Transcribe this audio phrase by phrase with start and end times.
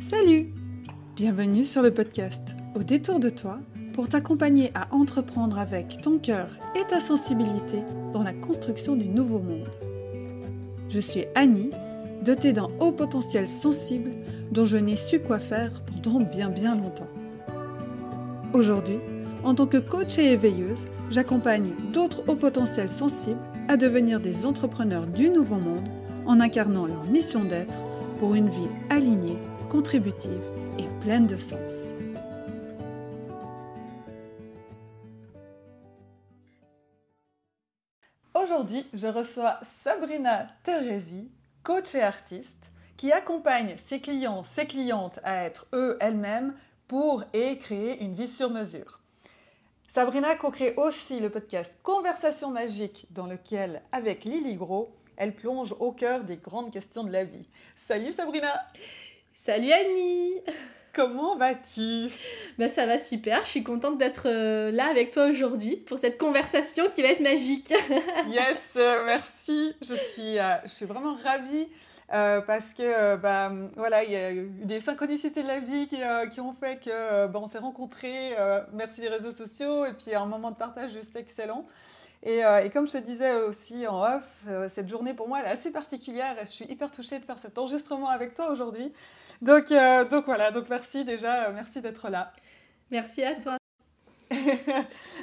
[0.00, 0.52] Salut
[1.16, 3.58] Bienvenue sur le podcast Au détour de toi
[3.92, 7.82] pour t'accompagner à entreprendre avec ton cœur et ta sensibilité
[8.12, 9.68] dans la construction du nouveau monde.
[10.88, 11.70] Je suis Annie,
[12.24, 14.12] dotée d'un haut potentiel sensible
[14.52, 17.10] dont je n'ai su quoi faire pendant bien bien longtemps.
[18.52, 18.98] Aujourd'hui,
[19.42, 25.06] en tant que coach et éveilleuse, j'accompagne d'autres hauts potentiels sensibles à devenir des entrepreneurs
[25.06, 25.88] du nouveau monde
[26.24, 27.82] en incarnant leur mission d'être
[28.18, 30.42] pour une vie alignée, contributive
[30.78, 31.92] et pleine de sens.
[38.34, 41.30] Aujourd'hui, je reçois Sabrina Teresi,
[41.62, 46.54] coach et artiste, qui accompagne ses clients, ses clientes à être eux, elles-mêmes,
[46.86, 49.00] pour et créer une vie sur mesure.
[49.86, 55.92] Sabrina co-crée aussi le podcast Conversation magique, dans lequel, avec Lily Gros, elle plonge au
[55.92, 57.48] cœur des grandes questions de la vie.
[57.76, 58.54] Salut Sabrina
[59.40, 60.34] Salut Annie
[60.92, 62.08] Comment vas-tu?
[62.58, 66.18] Ben, Ça va super, je suis contente d'être euh, là avec toi aujourd'hui pour cette
[66.18, 67.70] conversation qui va être magique.
[68.28, 71.68] yes, euh, merci, je suis, euh, je suis vraiment ravie.
[72.08, 76.00] parce que bah, voilà, il y a eu des synchronicités de la vie qui,
[76.32, 78.34] qui ont fait que bah, on s'est rencontrés.
[78.72, 81.64] merci des réseaux sociaux et puis un moment de partage juste excellent.
[82.22, 85.56] Et, et, comme je te disais aussi en off, cette journée pour moi elle est
[85.56, 88.92] assez particulière et je suis hyper touchée de faire cet enregistrement avec toi aujourd'hui.
[89.40, 92.32] Donc, euh, donc voilà, donc merci déjà, euh, merci d'être là.
[92.90, 93.57] Merci à toi.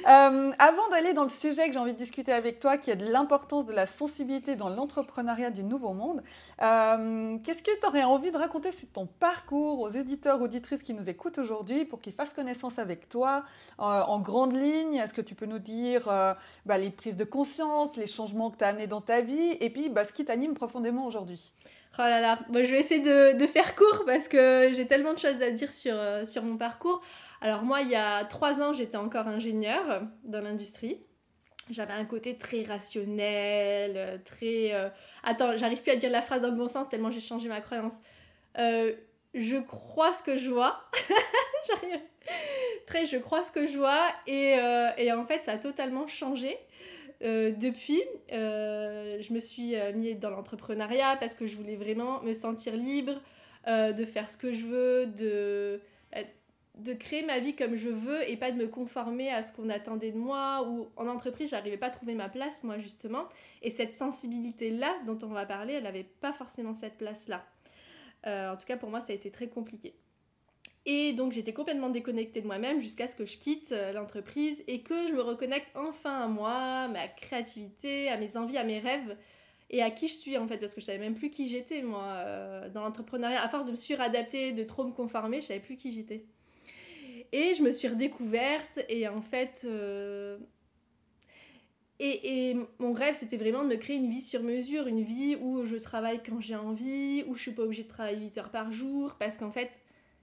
[0.06, 2.96] Euh, avant d'aller dans le sujet que j'ai envie de discuter avec toi, qui est
[2.96, 6.22] de l'importance de la sensibilité dans l'entrepreneuriat du nouveau monde,
[6.58, 11.08] qu'est-ce que tu aurais envie de raconter sur ton parcours aux éditeurs, auditrices qui nous
[11.08, 13.42] écoutent aujourd'hui pour qu'ils fassent connaissance avec toi
[13.78, 14.94] en grande ligne?
[14.94, 16.04] Est-ce que tu peux nous dire
[16.66, 19.70] bah, les prises de conscience, les changements que tu as amenés dans ta vie et
[19.70, 21.52] puis bah, ce qui t'anime profondément aujourd'hui?
[21.98, 25.18] Oh là là, je vais essayer de, de, faire court parce que j'ai tellement de
[25.18, 27.00] choses à dire sur, euh, sur mon parcours.
[27.40, 31.00] Alors moi, il y a trois ans, j'étais encore ingénieure dans l'industrie.
[31.70, 34.72] J'avais un côté très rationnel, très...
[34.72, 34.88] Euh,
[35.24, 37.60] attends, j'arrive plus à dire la phrase dans le bon sens tellement j'ai changé ma
[37.60, 37.98] croyance.
[38.58, 38.92] Euh,
[39.34, 40.84] je crois ce que je vois.
[42.86, 44.56] très je crois ce que je vois et,
[44.96, 46.56] et en fait ça a totalement changé.
[47.22, 48.02] Euh, depuis,
[48.32, 52.74] euh, je me suis euh, mise dans l'entrepreneuriat parce que je voulais vraiment me sentir
[52.74, 53.14] libre
[53.68, 55.80] de faire ce que je veux, de,
[56.78, 59.68] de créer ma vie comme je veux et pas de me conformer à ce qu'on
[59.70, 60.66] attendait de moi.
[60.68, 63.24] Ou en entreprise, j'arrivais pas à trouver ma place, moi, justement.
[63.62, 67.44] Et cette sensibilité-là dont on va parler, elle n'avait pas forcément cette place-là.
[68.24, 69.94] en tout cas, pour moi, ça a été très compliqué.
[70.86, 74.82] Et donc j'étais complètement déconnectée de moi-même jusqu'à ce que je quitte euh, l'entreprise et
[74.82, 78.78] que je me reconnecte enfin à moi, à ma créativité, à mes envies, à mes
[78.78, 79.16] rêves
[79.68, 81.82] et à qui je suis en fait parce que je savais même plus qui j'étais
[81.82, 83.42] moi euh, dans l'entrepreneuriat.
[83.42, 86.24] À force de me suradapter, de trop me conformer, je savais plus qui j'étais.
[87.32, 89.62] Et je me suis redécouverte et en fait...
[89.64, 90.38] Euh,
[91.98, 95.34] et, et, mon rêve, c'était vraiment de me créer une vie sur mesure, une vie
[95.40, 98.50] où je travaille quand j'ai envie, où je suis pas obligée de travailler 8 heures
[98.50, 99.80] par jour, parce qu'en fait,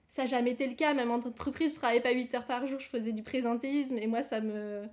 [0.08, 0.94] ça n'a jamais été le cas.
[0.94, 4.06] Même en entreprise, je travaillais pas 8 heures par jour, je faisais du présentéisme et
[4.06, 4.88] moi, ça me.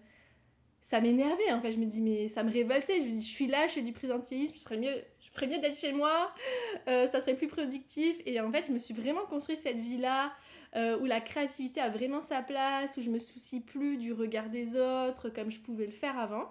[0.84, 1.72] Ça m'énervait en fait.
[1.74, 3.02] Je me dis, mais ça me révoltait.
[3.02, 5.46] Je me dis, je suis là, je fais du présentéisme, je, serais mieux, je ferais
[5.46, 6.34] mieux d'être chez moi,
[6.88, 8.18] euh, ça serait plus productif.
[8.26, 10.34] Et en fait, je me suis vraiment construit cette vie-là.
[10.78, 14.50] Euh, où la créativité a vraiment sa place, où je me soucie plus du regard
[14.50, 16.50] des autres comme je pouvais le faire avant.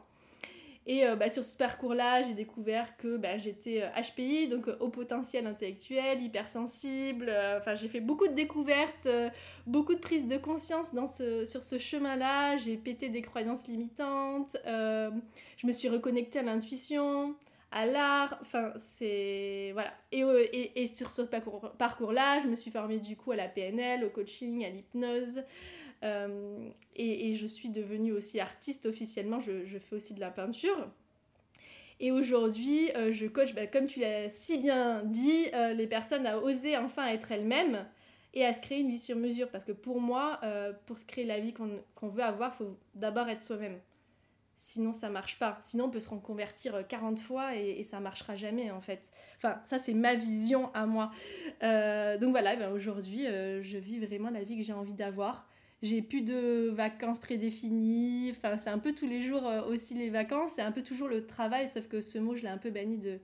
[0.86, 4.76] Et euh, bah, sur ce parcours-là, j'ai découvert que bah, j'étais HPI, euh, donc euh,
[4.81, 7.32] au potentiel intellectuel, hypersensible.
[7.58, 9.08] Enfin, j'ai fait beaucoup de découvertes,
[9.66, 12.56] beaucoup de prises de conscience dans ce, sur ce chemin-là.
[12.56, 14.56] J'ai pété des croyances limitantes.
[14.66, 17.37] je me suis reconnectée à l'intuition,
[17.72, 18.38] à l'art.
[18.41, 19.70] Enfin, c'est.
[19.72, 19.92] Voilà.
[20.12, 24.04] Et, et, et sur ce parcours-là, je me suis formée du coup à la PNL,
[24.04, 25.42] au coaching, à l'hypnose.
[26.03, 30.88] Euh, et, je suis devenue aussi artiste officiellement, je, fais aussi de la peinture.
[31.98, 36.26] Et aujourd'hui, euh, je coach, bah, comme tu l'as si bien dit, euh, les personnes
[36.26, 37.87] à oser enfin être elles-mêmes
[38.32, 39.50] et à se créer une vie sur mesure.
[39.50, 40.40] Parce que pour moi,
[40.87, 43.78] pour se créer la vie qu'on veut avoir, il faut d'abord être soi-même.
[44.62, 45.59] Sinon, ça marche pas.
[45.62, 49.11] Sinon, on peut se reconvertir 40 fois et, ça marchera jamais, en fait.
[49.39, 51.11] Enfin, ça, c'est ma vision à moi.
[51.62, 55.49] donc voilà, ben aujourd'hui, je vis vraiment la vie que j'ai envie d'avoir
[55.83, 58.31] j'ai plus de vacances prédéfinies.
[58.31, 60.53] Enfin, c'est un peu tous les jours euh, aussi les vacances.
[60.53, 62.99] C'est un peu toujours le travail, sauf que ce mot, je l'ai un peu banni
[62.99, 63.19] de,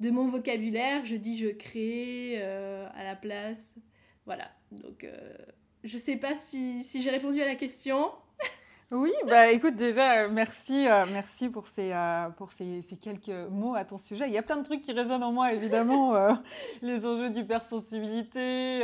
[0.00, 1.04] de mon vocabulaire.
[1.04, 3.78] Je dis je crée euh, à la place.
[4.26, 4.50] Voilà.
[4.72, 5.36] Donc, euh,
[5.84, 8.10] je sais pas si, si j'ai répondu à la question.
[8.90, 13.74] Oui, bah écoute déjà merci euh, merci pour ces euh, pour ces, ces, quelques mots
[13.74, 14.26] à ton sujet.
[14.26, 16.32] Il y a plein de trucs qui résonnent en moi évidemment euh,
[16.82, 18.82] les enjeux d'hypersensibilité,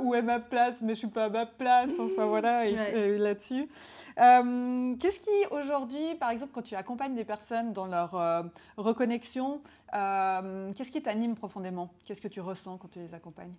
[0.00, 1.90] où est ma place mais je suis pas à ma place.
[2.00, 3.68] Enfin voilà et, là-dessus.
[4.16, 8.44] Qu'est-ce qui aujourd'hui par exemple quand tu accompagnes des personnes dans leur
[8.76, 9.62] reconnexion,
[9.92, 11.90] qu'est-ce qui t'anime profondément?
[12.04, 13.54] Qu'est-ce que tu ressens quand tu les accompagnes?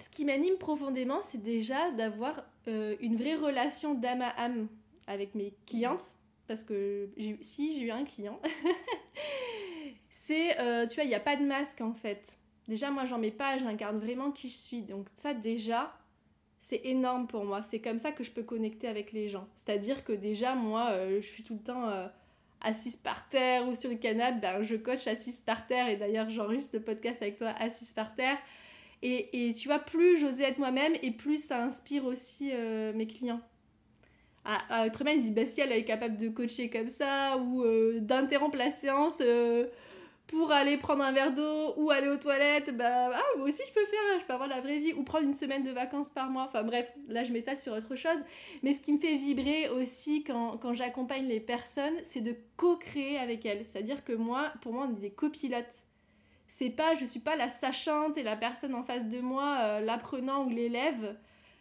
[0.00, 4.68] Ce qui m'anime profondément, c'est déjà d'avoir euh, une vraie relation d'âme à âme
[5.06, 6.16] avec mes clientes.
[6.46, 7.08] Parce que
[7.40, 8.40] si j'ai eu un client,
[10.08, 12.38] c'est, euh, tu vois, il n'y a pas de masque en fait.
[12.66, 14.82] Déjà, moi, j'en mets pas, j'incarne vraiment qui je suis.
[14.82, 15.96] Donc ça, déjà,
[16.58, 17.62] c'est énorme pour moi.
[17.62, 19.46] C'est comme ça que je peux connecter avec les gens.
[19.54, 21.88] C'est-à-dire que déjà, moi, euh, je suis tout le temps
[22.60, 24.40] assise par terre ou sur le canapé.
[24.40, 25.88] Ben, je coach assise par terre.
[25.88, 28.38] Et d'ailleurs, j'enregistre le podcast avec toi assise par terre.
[29.02, 33.40] Et, tu vois, plus j'osais être moi-même et plus ça inspire aussi euh, mes clients.
[34.44, 38.00] À, autrement, il dit bah, si elle est capable de coacher comme ça ou euh,
[38.00, 39.66] d'interrompre la séance euh,
[40.26, 43.72] pour aller prendre un verre d'eau ou aller aux toilettes, bah ah, moi aussi je
[43.72, 46.30] peux faire, je peux avoir la vraie vie ou prendre une semaine de vacances par
[46.30, 46.44] mois.
[46.48, 48.24] Enfin bref, là je m'étale sur autre chose.
[48.62, 53.18] Mais ce qui me fait vibrer aussi quand, quand j'accompagne les personnes, c'est de co-créer
[53.18, 53.66] avec elles.
[53.66, 55.84] C'est-à-dire que moi, pour moi, on est des copilotes
[56.50, 59.80] c'est pas, je suis pas la sachante et la personne en face de moi, euh,
[59.80, 61.16] l'apprenant ou l'élève.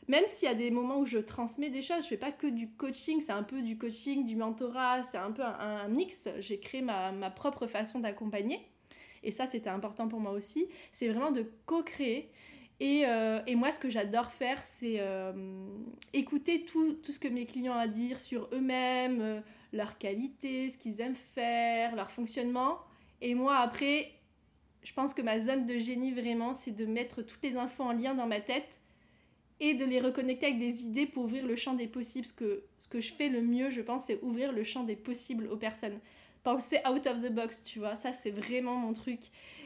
[0.08, 2.48] Même s'il y a des moments où je transmets des choses, je fais pas que
[2.48, 6.28] du coaching, c'est un peu du coaching, du mentorat, c'est un peu un, mix.
[6.40, 8.66] J'ai créé ma, propre façon d'accompagner.
[9.22, 10.68] Et ça, c'était important pour moi aussi.
[10.92, 12.32] C'est vraiment de co-créer.
[12.80, 15.34] Et, euh, moi, ce que j'adore faire, c'est euh,
[16.14, 20.80] écouter tout, tout, ce que mes clients ont à dire sur eux-mêmes, leurs qualités, ce
[20.80, 22.80] qu'ils aiment faire, leur fonctionnement.
[23.22, 24.14] Et moi, après,
[24.84, 27.92] je pense que ma zone de génie vraiment, c'est de mettre toutes les infos en
[27.92, 28.80] lien dans ma tête
[29.60, 32.26] et de les reconnecter avec des idées pour ouvrir le champ des possibles.
[32.26, 34.96] Ce que, ce que je fais le mieux, je pense, c'est ouvrir le champ des
[34.96, 36.00] possibles aux personnes.
[36.44, 39.20] Penser out of the box, tu vois, ça c'est vraiment mon truc.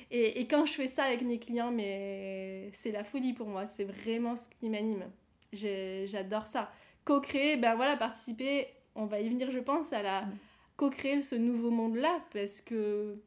[0.10, 3.66] Et, et, quand je fais ça avec mes clients, mais c'est la folie pour moi,
[3.66, 5.06] c'est vraiment ce qui m'anime.
[5.54, 6.72] J'adore ça.
[7.06, 10.38] Co-créer, ben voilà, participer, on va y venir, je pense, à la mm.
[10.78, 13.18] co-créer ce nouveau monde-là, parce que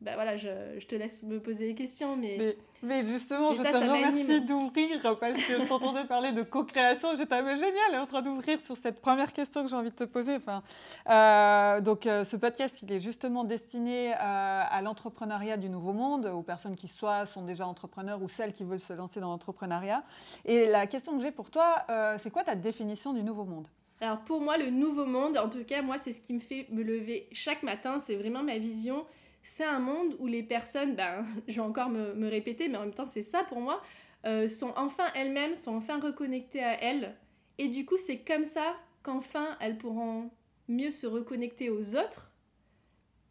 [0.00, 0.48] bah voilà, je,
[0.78, 2.16] je, te laisse me poser des questions.
[2.16, 7.14] Mais, mais, justement, je te remercie d'ouvrir parce que je t'entendais parler de co-création.
[7.16, 9.90] J'étais ah, génial, elle est en train d'ouvrir sur cette première question que j'ai envie
[9.90, 10.36] de te poser.
[10.36, 10.62] Enfin,
[11.10, 16.24] euh, donc, euh, ce podcast, il est justement destiné à, à l'entrepreneuriat du nouveau monde,
[16.26, 20.02] aux personnes qui soit sont déjà entrepreneurs ou celles qui veulent se lancer dans l'entrepreneuriat.
[20.46, 23.68] Et la question que j'ai pour toi, euh, c'est quoi ta définition du nouveau monde?
[24.00, 26.66] Alors pour moi, le nouveau monde, en tout cas, moi, c'est ce qui me fait
[26.70, 27.98] me lever chaque matin.
[27.98, 29.04] C'est vraiment ma vision
[29.42, 32.94] c'est un monde où les personnes, ben, je vais encore me, répéter, mais en même
[32.94, 33.82] temps c'est ça pour moi,
[34.26, 37.16] euh, sont enfin elles-mêmes, sont enfin reconnectées à elles.
[37.58, 40.30] Et du coup c'est comme ça qu'enfin elles pourront
[40.68, 42.30] mieux se reconnecter aux autres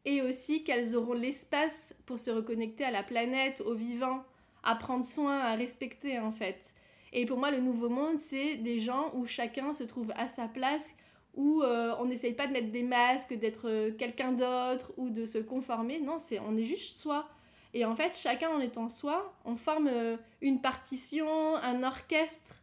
[0.05, 4.23] et aussi qu'elles auront l'espace pour se reconnecter à la planète, aux vivants,
[4.63, 6.73] à prendre soin, à respecter en fait.
[7.13, 10.47] Et pour moi le nouveau monde c'est des gens où chacun se trouve à sa
[10.47, 10.95] place,
[11.39, 15.25] où euh, on n'essaye pas de mettre des masques, d'être euh, quelqu'un d'autre ou de
[15.25, 16.01] se conformer.
[16.01, 17.29] Non, c'est on est juste soi.
[17.73, 22.55] Et en fait, chacun en étant soi, on forme euh, une partition, un orchestre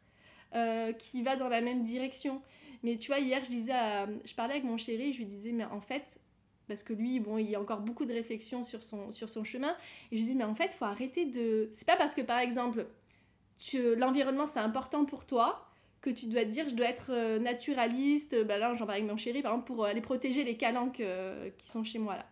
[0.99, 2.41] qui va dans la même direction.
[2.83, 3.75] Mais tu vois, hier, je disais,
[4.25, 6.19] je parlais avec mon chéri, je lui disais, mais en fait,
[6.67, 9.45] parce que lui, bon, il y a encore beaucoup de réflexions sur son, sur son
[9.45, 9.73] chemin,
[10.11, 11.69] et je lui disais, mais en fait, faut arrêter de...
[11.73, 12.87] C'est pas parce que, par exemple,
[13.99, 15.66] l'environnement, c'est important pour toi,
[16.07, 18.45] que tu dois te dire je dois être euh, naturaliste.
[18.45, 21.01] Bah là, j'en parle avec mon chéri, par exemple, pour euh, aller protéger les calanques
[21.01, 22.27] euh, qui sont chez moi là.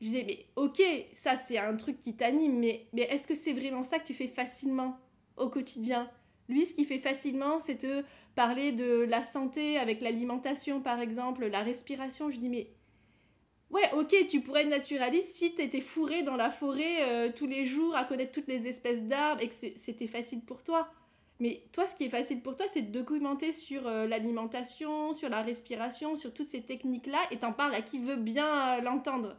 [0.00, 0.82] Je disais, mais ok,
[1.12, 4.14] ça c'est un truc qui t'anime, mais, mais est-ce que c'est vraiment ça que tu
[4.14, 4.98] fais facilement
[5.36, 6.10] au quotidien?
[6.48, 8.02] Lui, ce qu'il fait facilement, c'est te
[8.34, 12.30] parler de la santé avec l'alimentation, par exemple, la respiration.
[12.30, 12.70] Je dis, mais
[13.70, 17.64] Ouais, ok, tu pourrais être naturaliste si tu étais fourré dans la forêt tous les
[17.66, 20.90] jours à connaître toutes les espèces d'arbres et que c'était facile pour toi.
[21.40, 25.30] Mais toi, ce qui est facile pour toi, c'est de documenter sur euh, l'alimentation, sur
[25.30, 29.36] la respiration, sur toutes ces techniques-là, et t'en parles à qui veut bien euh, l'entendre.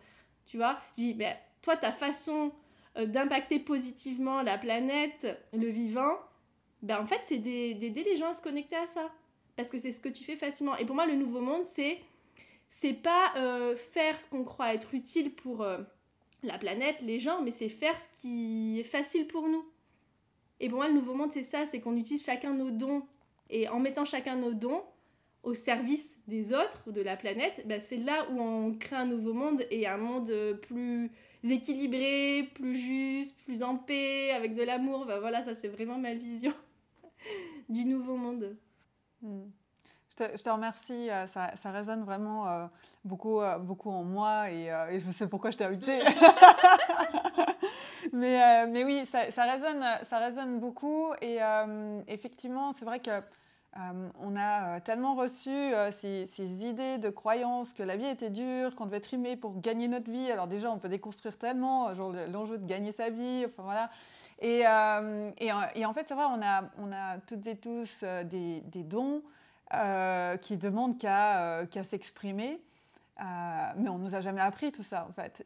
[0.48, 2.52] Tu vois Je dis, ben, toi, ta façon
[2.98, 6.18] euh, d'impacter positivement la planète, le vivant,
[6.82, 9.12] ben, en fait, c'est d'aider les gens à se connecter à ça.
[9.56, 10.76] Parce que c'est ce que tu fais facilement.
[10.78, 12.00] Et pour moi, le nouveau monde, c'est
[12.74, 13.34] c'est pas
[13.76, 15.66] faire ce qu'on croit être utile pour
[16.42, 19.66] la planète, les gens, mais c'est faire ce qui est facile pour nous.
[20.62, 23.04] Et moi, le nouveau monde, c'est ça, c'est qu'on utilise chacun nos dons.
[23.50, 24.84] Et en mettant chacun nos dons
[25.42, 29.34] au service des autres, de la planète, bah, c'est là où on crée un nouveau
[29.34, 31.10] monde et un monde plus
[31.44, 35.06] équilibré, plus juste, plus en paix, avec de l'amour.
[35.08, 36.54] Bah, voilà, ça c'est vraiment ma vision
[37.70, 38.56] du nouveau monde.
[39.24, 39.50] Hmm.
[40.36, 41.10] Je te, remercie.
[41.28, 42.70] Ça, ça, résonne vraiment
[43.04, 46.00] beaucoup, beaucoup en moi et, et, je sais pourquoi je t'ai invité.
[48.14, 51.14] mais, mais oui, ça, résonne, ça résonne beaucoup.
[51.22, 51.40] Et
[52.08, 53.22] effectivement, c'est vrai que
[53.78, 58.30] euh, on a euh, tellement reçu euh, ces, idées de croyances que la vie était
[58.30, 60.30] dure, qu'on devait trimer pour gagner notre vie.
[60.30, 61.90] Alors déjà, on peut déconstruire tellement,
[62.28, 63.90] l'enjeu de gagner sa vie, enfin voilà.
[64.42, 69.22] Et, en fait, c'est vrai, on a, on a toutes et tous des, dons
[70.42, 72.62] qui demandent qu'à s'exprimer.
[73.20, 75.46] mais on nous a jamais appris tout ça en fait.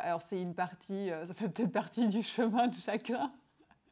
[0.00, 3.30] Alors c'est une partie, ça fait peut-être partie du chemin de chacun.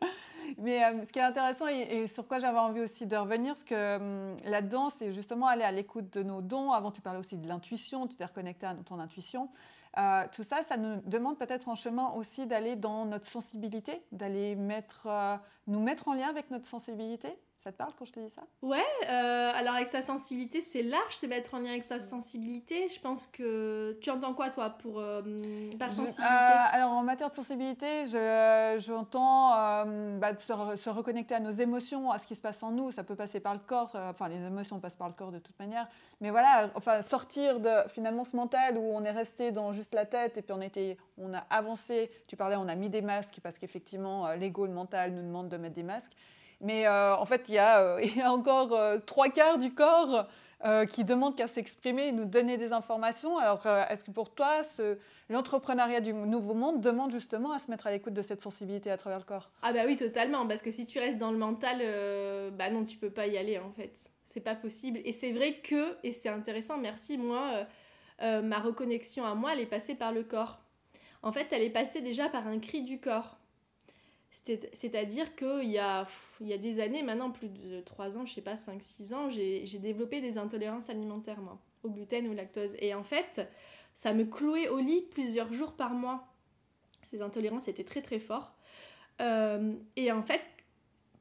[0.58, 3.68] Mais euh, ce qui est intéressant et, sur quoi j'avais envie aussi de revenir, c'est
[3.68, 6.72] que hum, là-dedans, c'est justement aller à l'écoute de nos dons.
[6.72, 9.50] Avant, tu parlais aussi de l'intuition, tu t'es reconnecté à ton intuition.
[9.98, 14.54] Euh, tout ça, ça nous demande peut-être en chemin aussi d'aller dans notre sensibilité, d'aller
[14.54, 17.38] mettre, euh, nous mettre en lien avec notre sensibilité.
[17.66, 18.42] Ça te parle quand je te dis ça?
[18.62, 18.78] Ouais,
[19.10, 22.86] euh, alors avec sa sensibilité, c'est large, c'est mettre en lien avec sa sensibilité.
[22.86, 23.98] Je pense que.
[24.00, 25.20] Tu entends quoi, toi, pour, euh,
[25.76, 26.22] par sensibilité?
[26.22, 28.04] euh, Alors, en matière de sensibilité,
[28.78, 29.50] j'entends
[30.20, 32.92] bah, se, se, reconnecter à nos émotions, à ce qui se passe en nous.
[32.92, 35.58] Ça peut passer par le corps, enfin, les émotions passent par le corps de toute
[35.58, 35.88] manière.
[36.20, 40.06] Mais voilà, enfin, sortir de finalement ce mental où on est resté dans juste la
[40.06, 42.12] tête et puis on, était, on a avancé.
[42.28, 45.56] Tu parlais, on a mis des masques parce qu'effectivement, l'ego, le mental nous demande de
[45.56, 46.12] mettre des masques.
[46.60, 50.26] Mais euh, en fait, il y, a, euh, encore euh, trois quarts du corps
[50.88, 53.38] qui demandent qu'à s'exprimer et nous donner des informations.
[53.38, 54.62] Alors, est-ce que pour toi,
[55.28, 58.96] l'entrepreneuriat du nouveau monde demande justement à se mettre à l'écoute de cette sensibilité à
[58.96, 59.50] travers le corps?
[59.62, 60.44] Ah bah oui, totalement.
[60.48, 61.78] Parce que si tu restes dans le mental,
[62.54, 64.10] bah non, tu peux pas y aller en fait.
[64.24, 64.98] C'est pas possible.
[65.04, 67.64] Et c'est vrai que, et c'est intéressant, merci, moi,
[68.20, 70.58] ma reconnexion à moi, elle est passée par le corps.
[71.22, 73.36] En fait, elle est passée déjà par un cri du corps.
[74.30, 76.06] C'est-à-dire qu'il y, a,
[76.40, 79.30] il y a des années, maintenant plus de 3 ans, je sais pas, 5-6 ans,
[79.30, 82.76] j'ai développé des intolérances alimentaires, moi, au gluten ou au lactose.
[82.80, 83.48] Et en fait,
[83.94, 86.28] ça me clouait au lit plusieurs jours par mois.
[87.06, 88.52] Ces intolérances étaient très très fortes.
[89.22, 90.46] Euh, et en fait,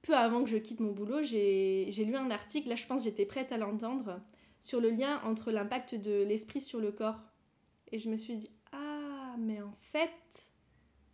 [0.02, 3.26] peu avant que je quitte mon boulot, j'ai lu un article, là je pense j'étais
[3.26, 4.20] prête à l'entendre,
[4.60, 7.20] sur le lien entre l'impact de l'esprit sur le corps.
[7.92, 10.52] Et je me suis dit, ah, mais en fait,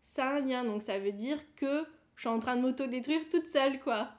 [0.02, 0.64] ça a un lien.
[0.64, 1.84] Donc ça veut dire que
[2.16, 4.10] je suis en train de m'auto-détruire toute seule, quoi.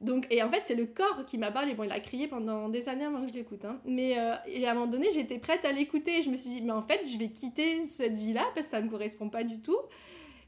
[0.00, 1.74] Donc, et en fait, c'est le corps qui m'a parlé.
[1.74, 3.64] Bon, il a crié pendant des années avant que je l'écoute.
[3.64, 3.80] Hein.
[3.84, 6.22] Mais euh, à un moment donné, j'étais prête à l'écouter.
[6.22, 8.80] Je me suis dit, mais en fait, je vais quitter cette vie-là parce que ça
[8.80, 9.78] ne me correspond pas du tout.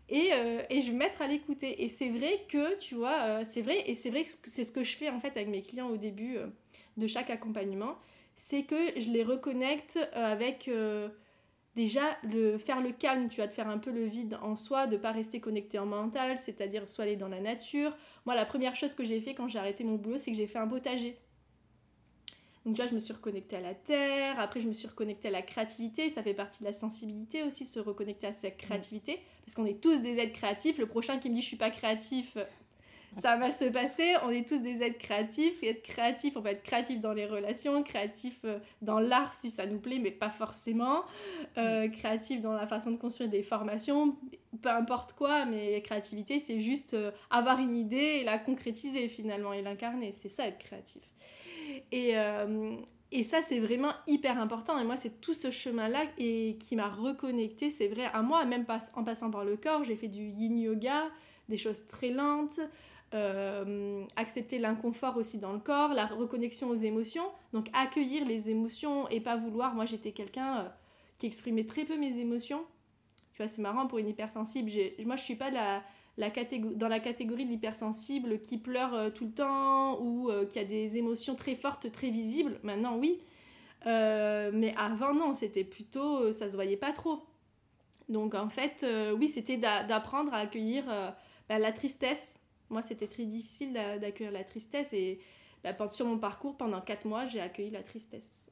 [0.09, 1.85] Et, euh, et je vais me mettre à l'écouter.
[1.85, 3.85] Et c'est vrai que, tu vois, euh, c'est vrai.
[3.87, 5.97] Et c'est vrai que c'est ce que je fais en fait avec mes clients au
[5.97, 6.37] début
[6.97, 7.95] de chaque accompagnement.
[8.35, 10.69] C'est que je les reconnecte avec
[11.75, 14.87] déjà le faire le calme, tu vas te faire un peu le vide en soi,
[14.87, 17.97] de pas rester connecté en mental, c'est-à-dire soit aller dans la nature.
[18.27, 20.47] Moi, la première chose que j'ai fait quand j'ai arrêté mon boulot, c'est que j'ai
[20.47, 21.19] fait un potager.
[22.65, 25.31] Donc tu je me suis reconnectée à la terre, après je me suis reconnectée à
[25.31, 29.55] la créativité, ça fait partie de la sensibilité aussi, se reconnecter à sa créativité, parce
[29.55, 30.79] qu'on est tous des êtres créatifs.
[30.79, 32.39] Le prochain qui me dit je suis pas créatif,
[33.17, 34.15] ça va mal se passer.
[34.25, 35.63] On est tous des êtres créatifs.
[35.63, 39.51] Et être créatif, on peut être créatif dans les relations, créatif euh, dans l'art si
[39.51, 41.03] ça nous plaît, mais pas forcément.
[41.59, 44.17] Euh, créatif dans la façon de construire des formations,
[44.63, 49.53] peu importe quoi, mais créativité, c'est juste euh, avoir une idée et la concrétiser finalement
[49.53, 50.13] et l'incarner.
[50.13, 51.03] C'est ça être créatif.
[51.93, 52.15] Et,
[53.13, 54.79] et ça, c'est vraiment hyper important.
[54.79, 58.65] Et moi, c'est tout ce chemin-là et qui m'a reconnecté, c'est vrai, à moi, même
[58.65, 59.85] pas, en passant par le corps.
[59.85, 61.05] J'ai fait du yin yoga,
[61.49, 62.61] des choses très lentes.
[63.15, 69.09] Euh, accepter l'inconfort aussi dans le corps, la reconnexion aux émotions, donc accueillir les émotions
[69.09, 69.77] et pas vouloir.
[69.77, 70.69] Moi, j'étais quelqu'un euh,
[71.19, 72.65] qui exprimait très peu mes émotions.
[73.33, 74.69] Tu vois, c'est marrant pour une hypersensible.
[75.07, 75.85] Moi, je suis pas la,
[76.17, 76.31] la
[76.75, 80.97] dans la catégorie de l'hypersensible qui pleure euh, tout le temps ou qui a des
[80.97, 82.59] émotions très fortes, très visibles.
[82.65, 83.21] Maintenant, oui.
[83.85, 86.33] mais avant, non, c'était plutôt.
[86.33, 87.23] ça se voyait pas trop.
[88.09, 88.85] Donc, en fait,
[89.17, 90.85] oui, c'était d'apprendre à accueillir
[91.49, 92.41] bah, la tristesse
[92.71, 95.21] moi, c'était très difficile d'accueillir la tristesse et
[95.63, 98.51] bah, sur mon parcours, pendant 4 mois, j'ai accueilli la tristesse.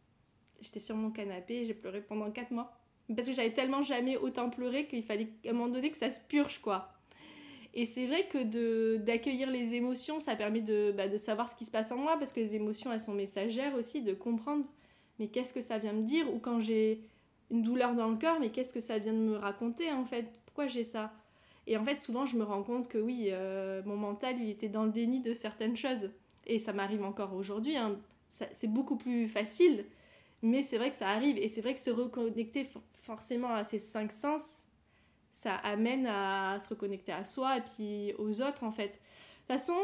[0.61, 2.73] J'étais sur mon canapé et j'ai pleuré pendant 4 mois.
[3.15, 6.11] Parce que j'avais tellement jamais autant pleuré qu'il fallait à un moment donné que ça
[6.11, 6.93] se purge, quoi.
[7.75, 11.65] Et c'est vrai que d'accueillir les émotions, ça permet de, bah, de savoir ce qui
[11.65, 14.69] se passe en moi, parce que les émotions, elles sont messagères aussi, de comprendre,
[15.19, 16.33] mais qu'est-ce que ça vient me dire?
[16.33, 17.03] Ou quand j'ai
[17.51, 20.33] une douleur dans le cœur, mais qu'est-ce que ça vient de me raconter, en fait?
[20.47, 21.13] Pourquoi j'ai ça?
[21.67, 24.69] Et en fait, souvent, je me rends compte que oui, euh, mon mental, il était
[24.69, 26.11] dans le déni de certaines choses.
[26.47, 27.77] Et ça m'arrive encore aujourd'hui.
[27.77, 27.99] Hein.
[28.29, 29.85] C'est beaucoup plus facile,
[30.43, 31.39] mais c'est vrai que ça arrive.
[31.39, 32.67] Et c'est vrai que se reconnecter
[33.03, 34.69] forcément à ces cinq sens,
[35.33, 38.89] ça amène à se reconnecter à soi et puis aux autres, en fait.
[38.89, 39.77] De toute façon,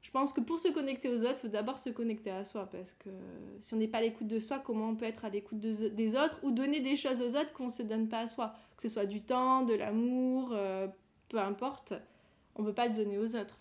[0.00, 2.66] Je pense que pour se connecter aux autres, il faut d'abord se connecter à soi.
[2.70, 3.10] Parce que
[3.60, 6.16] si on n'est pas à l'écoute de soi, comment on peut être à l'écoute des
[6.16, 8.54] autres ou donner des choses aux autres qu'on ne se donne pas à soi?
[8.78, 10.86] Que ce soit du temps, de l'amour, euh,
[11.28, 11.92] peu importe,
[12.54, 13.58] on ne peut pas le donner aux autres.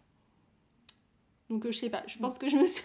[1.50, 2.84] Donc je sais pas, je pense que je me suis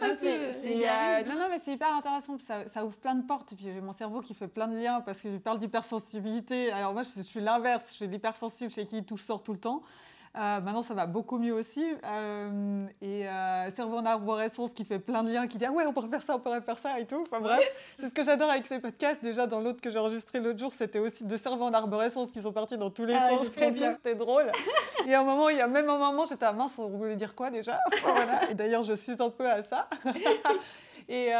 [0.00, 2.38] non, euh, non, non, mais c'est hyper intéressant.
[2.38, 3.52] Ça, ça, ouvre plein de portes.
[3.52, 6.70] Et puis j'ai mon cerveau qui fait plein de liens parce que je parle d'hypersensibilité.
[6.72, 7.84] Alors moi, je, je suis l'inverse.
[7.90, 9.82] Je suis l'hypersensible chez qui tout sort tout le temps.
[10.38, 11.84] Euh, maintenant, ça va beaucoup mieux aussi.
[12.04, 15.84] Euh, et euh, cerveau en arborescence qui fait plein de liens, qui dit Ah ouais,
[15.86, 17.24] on pourrait faire ça, on pourrait faire ça et tout.
[17.28, 17.60] Enfin bref,
[17.98, 19.20] c'est ce que j'adore avec ces podcasts.
[19.22, 22.40] Déjà, dans l'autre que j'ai enregistré l'autre jour, c'était aussi de cerveau en arborescence qui
[22.40, 23.48] sont partis dans tous les ah, sens.
[23.50, 24.52] C'était drôle.
[25.06, 27.16] et à un moment, il y a même un moment, j'étais à mince, on voulait
[27.16, 27.80] dire quoi déjà?
[28.02, 28.48] Voilà.
[28.50, 29.88] Et d'ailleurs, je suis un peu à ça.
[31.08, 31.32] et.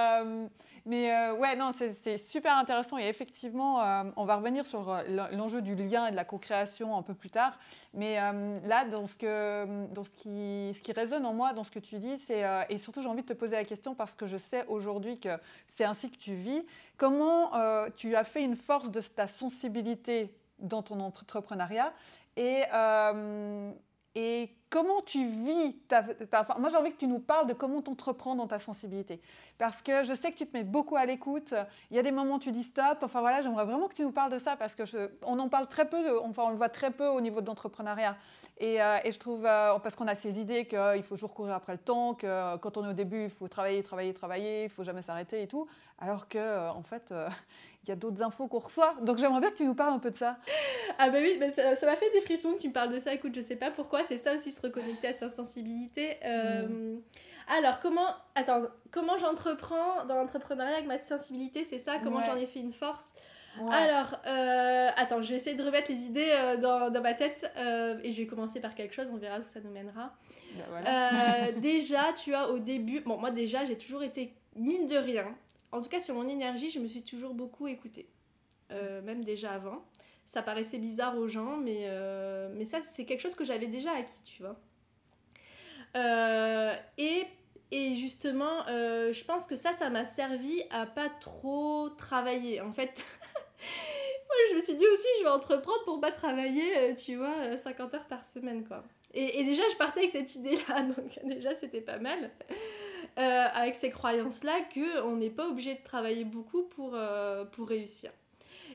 [0.79, 4.89] Euh, mais euh, ouais, non, c'est super intéressant et effectivement, euh, on va revenir sur
[4.91, 7.59] euh, l'enjeu du lien et de la co-création un peu plus tard.
[7.95, 8.17] Mais
[8.65, 11.79] là, dans, ce, que, dans ce, qui, ce qui résonne en moi, dans ce que
[11.79, 14.37] tu dis, c'est, et surtout j'ai envie de te poser la question parce que je
[14.37, 15.31] sais aujourd'hui que
[15.67, 16.63] c'est ainsi que tu vis,
[16.97, 17.51] comment
[17.97, 21.93] tu as fait une force de ta sensibilité dans ton entrepreneuriat
[22.37, 22.63] et,
[24.15, 26.05] et comment tu vis ta...
[26.59, 29.21] moi, j'ai envie que tu nous parles de comment t'entreprends dans ta sensibilité.
[29.59, 31.55] Parce que je sais que tu te mets beaucoup à l'écoute.
[31.91, 32.99] Il y a des moments où tu dis stop.
[33.03, 34.83] Enfin voilà, j'aimerais vraiment que tu nous parles de ça parce que
[35.23, 38.17] on en parle très peu, enfin on le voit très peu au niveau de l'entrepreneuriat.
[38.61, 41.73] Et, euh, je trouve, euh, parce qu'on a ces idées qu'il faut toujours courir après
[41.73, 44.83] le temps, que quand on est au début, il faut travailler, travailler, travailler, il faut
[44.83, 45.69] jamais s'arrêter et tout.
[45.99, 47.15] Alors que, euh, en fait,
[47.89, 48.95] il y a d'autres infos qu'on reçoit.
[49.03, 50.39] Donc j'aimerais bien que tu nous parles un peu de ça.
[50.99, 53.13] Ah bah oui, ça m'a fait des frissons que tu me parles de ça.
[53.13, 56.17] Écoute, je sais pas pourquoi, c'est ça aussi se reconnecter à sa sensibilité.
[56.25, 56.99] Mm.
[57.49, 61.99] Alors, comment, attends, comment j'entreprends dans l'entrepreneuriat avec ma sensibilité, c'est ça?
[62.03, 63.15] Comment j'en ai fait une force?
[63.71, 67.51] Alors, euh, attends, je vais essayer de remettre les idées euh, dans, dans, ma tête
[67.57, 70.13] euh, et je vais commencer par quelque chose, on verra où ça nous mènera.
[70.85, 75.35] Bah, déjà, tu vois, au début, bon, moi déjà, j'ai toujours été mine de rien.
[75.73, 78.09] En tout cas, sur mon énergie, je me suis toujours beaucoup écoutée.
[78.71, 79.85] même déjà avant.
[80.25, 81.89] Ça paraissait bizarre aux gens, mais,
[82.55, 84.59] mais ça, c'est quelque chose que j'avais déjà acquis, tu vois.
[86.99, 87.27] et
[87.71, 92.61] et justement, euh, je pense que ça, ça m'a servi à pas trop travailler.
[92.63, 93.05] En fait,
[93.61, 97.57] moi, je me suis dit aussi, je vais entreprendre pour pas travailler, euh, tu vois,
[97.57, 98.85] 50 euh, heures par semaine, quoi.
[99.13, 102.31] Et, et déjà, je partais avec cette idée-là, donc déjà, c'était pas mal.
[103.19, 106.97] Avec ces croyances-là, qu'on n'est pas obligé de travailler beaucoup pour,
[107.53, 108.11] pour réussir.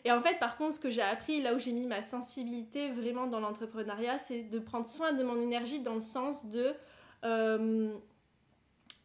[0.03, 2.91] Et en fait, par contre, ce que j'ai appris, là où j'ai mis ma sensibilité
[2.91, 6.75] vraiment dans l'entrepreneuriat, c'est de prendre soin de mon énergie dans le sens de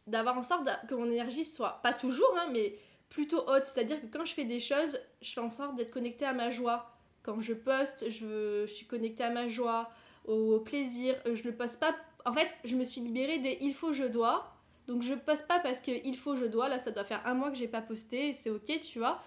[0.09, 2.75] d'avoir en sorte que mon énergie soit, pas toujours, hein, mais
[3.09, 3.65] plutôt haute.
[3.65, 6.49] C'est-à-dire que quand je fais des choses, je fais en sorte d'être connectée à ma
[6.49, 6.91] joie.
[7.23, 9.89] Quand je poste, je, suis connectée à ma joie,
[10.25, 11.15] au, plaisir.
[11.25, 11.95] Euh, je ne poste pas.
[12.25, 14.53] En fait, je me suis libérée des il faut, je dois.
[14.89, 16.67] Donc je poste pas parce que il faut, je dois.
[16.67, 19.21] Là, ça doit faire un mois que j'ai pas posté c'est ok, tu vois.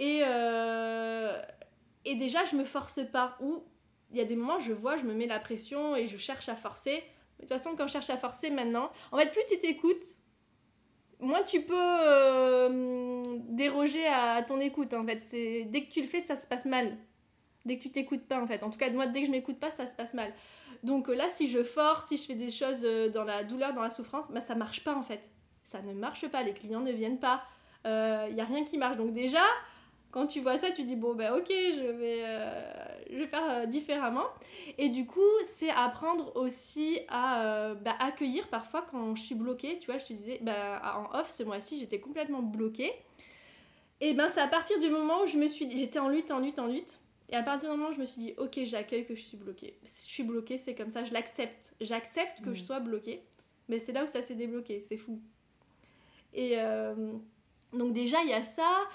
[0.00, 1.40] Et, euh,
[2.04, 3.38] et déjà, je me force pas.
[3.40, 3.62] Ou
[4.10, 6.48] il y a des moments, je vois, je me mets la pression et je cherche
[6.48, 7.04] à forcer.
[7.36, 10.04] De toute façon, quand je cherche à forcer maintenant, en fait, plus tu t'écoutes,
[11.20, 14.92] moins tu peux euh, déroger à ton écoute.
[14.92, 16.96] En fait, c'est dès que tu le fais, ça se passe mal.
[17.64, 18.64] Dès que tu t'écoutes pas, en fait.
[18.64, 20.32] En tout cas, moi, dès que je m'écoute pas, ça se passe mal.
[20.82, 23.72] Donc euh, là, si je force, si je fais des choses euh, dans la douleur,
[23.72, 25.32] dans la souffrance, bah ça marche pas en fait.
[25.62, 26.42] Ça ne marche pas.
[26.42, 27.42] Les clients ne viennent pas.
[27.84, 28.96] Il n'y a rien qui marche.
[28.96, 29.42] Donc déjà,
[30.16, 32.62] quand tu vois ça, tu dis bon ben ok, je vais, euh,
[33.10, 34.24] je vais faire euh, différemment.
[34.78, 39.78] Et du coup, c'est apprendre aussi à euh, bah, accueillir parfois quand je suis bloquée.
[39.78, 42.92] Tu vois, je te disais, bah, en off ce mois-ci, j'étais complètement bloquée.
[44.00, 46.38] Et ben c'est à partir du moment où je me suis j'étais en lutte, en
[46.38, 46.98] lutte, en lutte.
[47.28, 49.36] Et à partir du moment où je me suis dit, ok, j'accueille que je suis
[49.36, 49.78] bloquée.
[49.84, 51.74] Si je suis bloquée, c'est comme ça, je l'accepte.
[51.80, 52.64] J'accepte que je mmh.
[52.64, 53.22] sois bloquée.
[53.68, 55.20] Mais c'est là où ça s'est débloqué, c'est fou.
[56.34, 56.56] Et
[57.72, 58.86] donc déjà, il y a ça.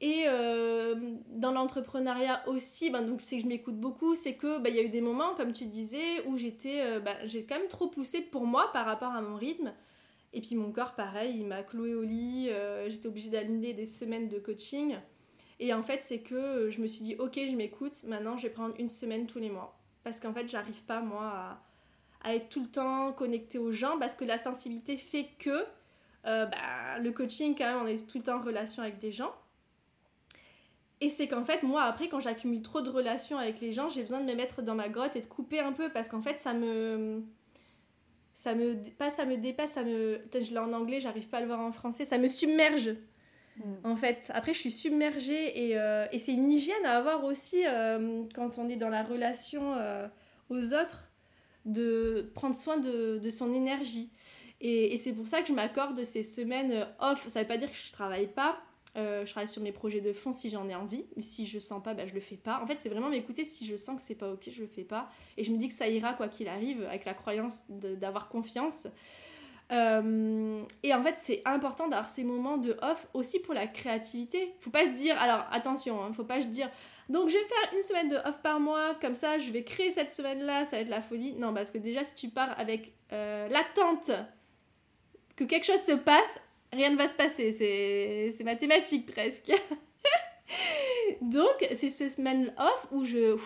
[0.00, 0.94] Et euh,
[1.28, 4.78] dans l'entrepreneuriat aussi, ben, donc c'est que je m'écoute beaucoup, c'est que ben, il y
[4.78, 7.88] a eu des moments, comme tu disais, où j'étais, euh, ben, j'ai quand même trop
[7.88, 9.72] poussé pour moi par rapport à mon rythme.
[10.32, 13.86] Et puis mon corps, pareil, il m'a cloué au lit, euh, j'étais obligée d'annuler des
[13.86, 14.96] semaines de coaching.
[15.60, 18.52] Et en fait, c'est que je me suis dit, ok, je m'écoute, maintenant je vais
[18.52, 19.76] prendre une semaine tous les mois.
[20.04, 21.58] Parce qu'en fait, j'arrive pas, moi,
[22.22, 25.64] à, être tout le temps connectée aux gens, parce que la sensibilité fait que
[26.24, 29.34] ben, le coaching, quand même, on est tout le temps en relation avec des gens.
[31.00, 34.02] Et c'est qu'en fait, moi, après, quand j'accumule trop de relations avec les gens, j'ai
[34.02, 36.40] besoin de me mettre dans ma grotte et de couper un peu parce qu'en fait,
[36.40, 37.22] ça me.
[38.34, 38.74] Ça me.
[38.98, 40.20] Pas ça me dépasse, ça me.
[40.32, 42.04] Je l'ai en anglais, j'arrive pas à le voir en français.
[42.04, 42.96] Ça me submerge.
[43.58, 43.86] Mm.
[43.86, 47.64] En fait, après, je suis submergée et, euh, et c'est une hygiène à avoir aussi
[47.66, 50.06] euh, quand on est dans la relation euh,
[50.50, 51.10] aux autres
[51.64, 54.10] de prendre soin de, de son énergie.
[54.60, 57.28] Et, et c'est pour ça que je m'accorde ces semaines off.
[57.28, 58.60] Ça veut pas dire que je travaille pas,
[58.96, 61.04] je travaille sur mes projets de fond si j'en ai envie.
[61.14, 62.60] Mais si je sens pas, bah, je le fais pas.
[62.62, 63.44] En fait, c'est vraiment m'écouter.
[63.44, 65.10] Si je sens que c'est pas ok, je le fais pas.
[65.36, 68.88] Et je me dis que ça ira quoi qu'il arrive, avec la croyance d'avoir confiance.
[69.70, 74.54] Euh, et en fait, c'est important d'avoir ces moments de off aussi pour la créativité.
[74.60, 76.70] Faut pas se dire, alors attention, hein, faut pas se dire,
[77.08, 79.90] donc je vais faire une semaine de off par mois, comme ça je vais créer
[79.90, 81.34] cette semaine-là, ça va être la folie.
[81.34, 84.10] Non, parce que déjà, si tu pars avec euh, l'attente
[85.36, 86.40] que quelque chose se passe,
[86.72, 87.52] rien ne va se passer.
[87.52, 89.52] C'est mathématique presque.
[91.20, 93.36] Donc, c'est ces semaines off où je,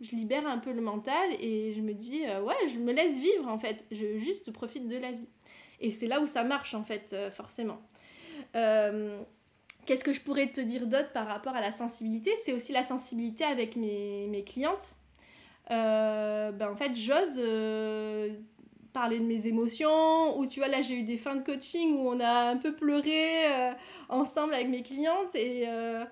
[0.00, 3.18] je libère un peu le mental et je me dis, euh, ouais, je me laisse
[3.18, 3.84] vivre en fait.
[3.90, 5.28] Je juste profite de la vie.
[5.80, 7.80] Et c'est là où ça marche en fait, euh, forcément.
[8.56, 9.18] Euh,
[9.86, 12.30] qu'est-ce que je pourrais te dire d'autre par rapport à la sensibilité?
[12.36, 14.96] C'est aussi la sensibilité avec mes, mes clientes.
[15.68, 17.40] ben, en fait, j'ose
[18.94, 22.08] parler de mes émotions, ou tu vois, là j'ai eu des fins de coaching où
[22.08, 23.72] on a un peu pleuré euh,
[24.08, 26.04] ensemble avec mes clientes, et euh,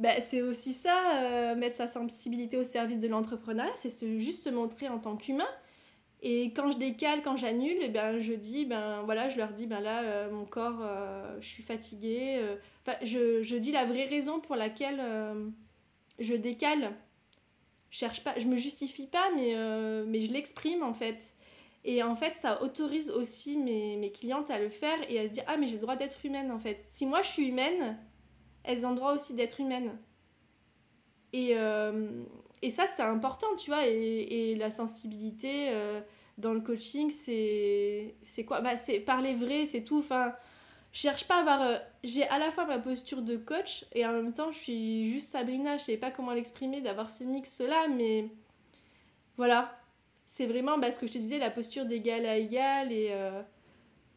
[0.00, 4.50] bah, c'est aussi ça, euh, mettre sa sensibilité au service de l'entrepreneuriat, c'est juste se
[4.50, 5.48] montrer en tant qu'humain.
[6.26, 9.66] Et quand je décale, quand j'annule, eh ben, je dis, ben voilà, je leur dis,
[9.66, 10.82] ben là, mon corps,
[11.38, 12.40] je suis fatiguée.
[12.80, 15.02] Enfin, je, je, dis la vraie raison pour laquelle
[16.18, 16.92] je décale.
[17.90, 19.54] Je cherche pas, je me justifie pas, mais,
[20.06, 21.34] mais je l'exprime en fait.
[21.84, 25.34] Et en fait, ça autorise aussi mes, mes clientes à le faire et à se
[25.34, 26.82] dire Ah, mais j'ai le droit d'être humaine en fait.
[26.82, 27.98] Si moi je suis humaine,
[28.64, 29.98] elles ont le droit aussi d'être humaines.
[31.34, 32.24] Et, euh,
[32.62, 33.86] et ça, c'est important, tu vois.
[33.86, 36.00] Et, et la sensibilité euh,
[36.38, 38.14] dans le coaching, c'est
[38.46, 38.60] quoi?
[38.60, 39.98] Bah, C'est parler vrai, c'est tout.
[39.98, 40.34] Enfin,
[40.92, 41.62] je cherche pas à avoir.
[41.62, 45.12] Euh, j'ai à la fois ma posture de coach et en même temps, je suis
[45.12, 45.76] juste Sabrina.
[45.76, 48.28] Je sais pas comment l'exprimer, d'avoir ce mix-là, mais
[49.36, 49.78] voilà
[50.26, 53.42] c'est vraiment bah, ce que je te disais, la posture d'égal à égal et, euh,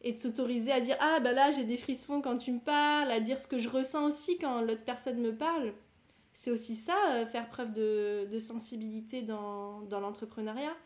[0.02, 3.10] et de s'autoriser à dire Ah, bah là, j'ai des frissons quand tu me parles,
[3.10, 5.72] à dire ce que je ressens aussi quand l'autre personne me parle.
[6.38, 10.76] C'est aussi ça, euh, faire preuve de, de sensibilité dans, dans l'entrepreneuriat.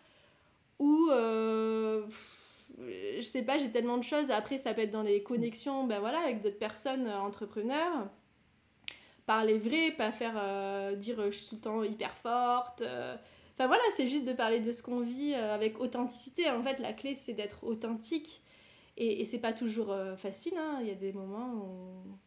[0.79, 2.07] Ou, euh,
[2.79, 4.31] je sais pas, j'ai tellement de choses.
[4.31, 8.09] Après, ça peut être dans les connexions ben voilà, avec d'autres personnes entrepreneurs.
[9.27, 12.83] Parler vrai, pas faire dire je suis tout le temps hyper forte
[13.55, 16.51] Enfin voilà, c'est juste de parler de ce qu'on vit euh, avec authenticité.
[16.51, 18.43] En fait, la clé, c'est d'être authentique.
[18.97, 20.55] Et, et c'est pas toujours euh, facile.
[20.57, 20.79] Hein.
[20.81, 22.19] Il y a des moments où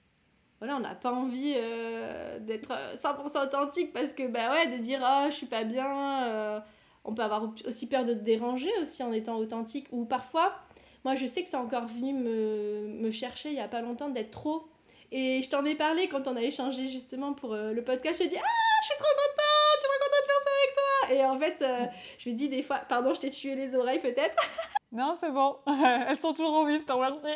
[0.60, 5.02] voilà, on n'a pas envie euh, d'être 100% authentique parce que, bah ouais, de dire
[5.04, 6.64] oh, je suis pas bien.
[7.04, 9.88] on peut avoir aussi peur de te déranger aussi en étant authentique.
[9.92, 10.56] Ou parfois,
[11.04, 14.10] moi je sais que c'est encore venu me, me chercher il y a pas longtemps
[14.10, 14.68] d'être trop.
[15.12, 18.20] Et je t'en ai parlé quand on a échangé justement pour le podcast.
[18.20, 20.50] Je t'ai dit Ah, je suis trop contente, je suis trop contente de faire ça
[20.64, 21.86] avec toi et en fait, euh,
[22.18, 24.36] je me dis des fois, pardon, je t'ai tué les oreilles peut-être.
[24.96, 25.58] Non, c'est bon.
[26.08, 27.28] Elles sont toujours en vie, je te remercie.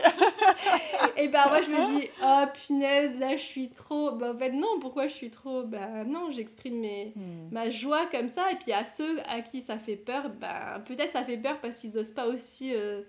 [1.17, 4.11] et ben moi, je me dis, oh punaise, là, je suis trop.
[4.11, 7.11] Ben, en fait, non, pourquoi je suis trop Ben non, j'exprime mes...
[7.15, 7.49] Hmm.
[7.51, 8.49] ma joie comme ça.
[8.51, 11.79] Et puis à ceux à qui ça fait peur, ben peut-être ça fait peur parce
[11.79, 13.01] qu'ils n'osent pas aussi euh,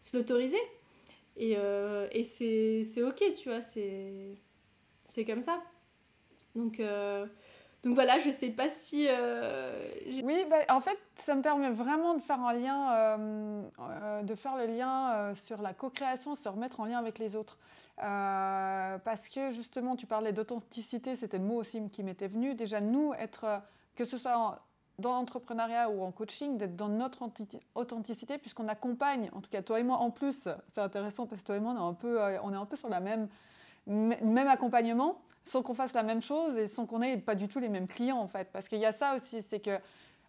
[0.00, 0.62] se l'autoriser.
[1.36, 5.62] Et, euh, et c'est ok, tu vois, c'est comme ça.
[6.56, 6.80] Donc.
[7.84, 9.06] Donc voilà, je sais pas si.
[9.08, 9.88] Euh,
[10.24, 14.34] oui, bah, en fait, ça me permet vraiment de faire un lien, euh, euh, de
[14.34, 17.58] faire le lien sur la co-création, se remettre en lien avec les autres.
[17.96, 22.54] parce que justement, tu parlais d'authenticité, c'était le mot aussi qui m'était venu.
[22.54, 23.62] Déjà, nous, être,
[23.94, 24.60] que ce soit
[24.98, 27.30] dans l'entrepreneuriat ou en coaching, d'être dans notre
[27.76, 31.46] authenticité, puisqu'on accompagne, en tout cas toi et moi en plus, c'est intéressant parce que
[31.46, 33.28] toi et moi, on est un peu, on est un peu sur la même,
[33.86, 37.58] même accompagnement sans qu'on fasse la même chose et sans qu'on ait pas du tout
[37.58, 38.48] les mêmes clients en fait.
[38.52, 39.78] Parce qu'il y a ça aussi, c'est que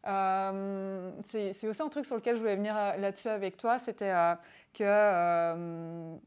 [0.08, 4.12] euh, c'est aussi un truc sur lequel je voulais venir euh, là-dessus avec toi, c'était
[4.12, 4.36] euh,
[4.74, 6.18] que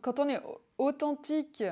[0.00, 0.40] quand on est
[0.78, 1.64] authentique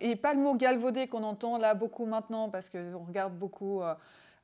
[0.00, 3.82] et pas le mot galvaudé qu'on entend là beaucoup maintenant parce qu'on regarde beaucoup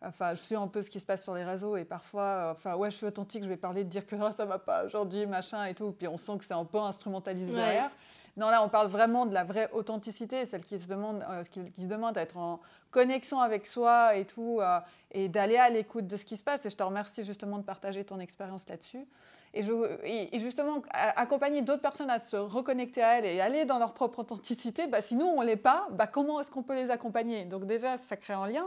[0.03, 2.77] Enfin, je suis un peu ce qui se passe sur les réseaux et parfois, enfin,
[2.77, 5.25] ouais, je suis authentique, je vais parler de dire que oh, ça va pas aujourd'hui,
[5.25, 5.91] machin et tout.
[5.93, 7.91] Puis on sent que c'est un peu instrumentalisé derrière.
[8.37, 11.87] Non, là, on parle vraiment de la vraie authenticité, celle qui se demande, euh, qui,
[11.87, 14.79] demande à être en connexion avec soi et tout, euh,
[15.11, 16.67] et d'aller à l'écoute de ce qui se passe.
[16.67, 19.07] Et je te remercie justement de partager ton expérience là-dessus.
[19.55, 24.19] Et, justement, accompagner d'autres personnes à se reconnecter à elles et aller dans leur propre
[24.19, 27.47] authenticité, bah, si nous, on ne l'est pas, bah, comment est-ce qu'on peut les accompagner?
[27.47, 28.67] Donc déjà, ça crée un lien.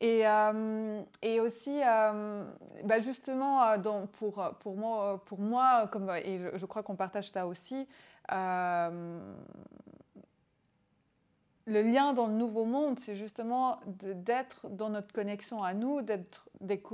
[0.00, 1.80] Et, euh, et, aussi,
[2.84, 3.78] bah justement,
[4.18, 7.86] pour, pour, moi, pour moi comme, et je crois qu'on partage ça aussi,
[8.32, 9.20] euh,
[11.66, 16.48] le lien dans le nouveau monde, c'est justement d'être dans notre connexion à nous, d'être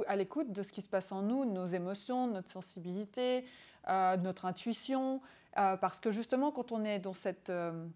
[0.06, 3.44] à l'écoute de ce qui se passe en nous, nos émotions, notre sensibilité,
[3.88, 5.20] euh, notre intuition.
[5.58, 7.86] Euh, parce que justement, quand on est dans cette euh,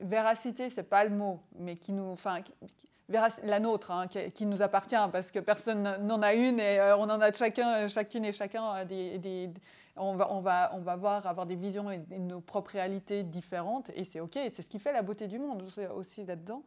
[0.00, 2.40] véracité, c'est pas le mot, mais qui nous, enfin,
[3.10, 7.20] la nôtre, hein, qui, nous appartient, parce que personne n'en a une et on en
[7.20, 9.50] a chacun, chacune et chacun des
[9.96, 13.90] on va, on va, on va voir, avoir des visions et, nos propres réalités différentes,
[13.94, 15.62] et c'est OK, c'est ce qui fait la beauté du monde
[15.94, 16.62] aussi là-dedans.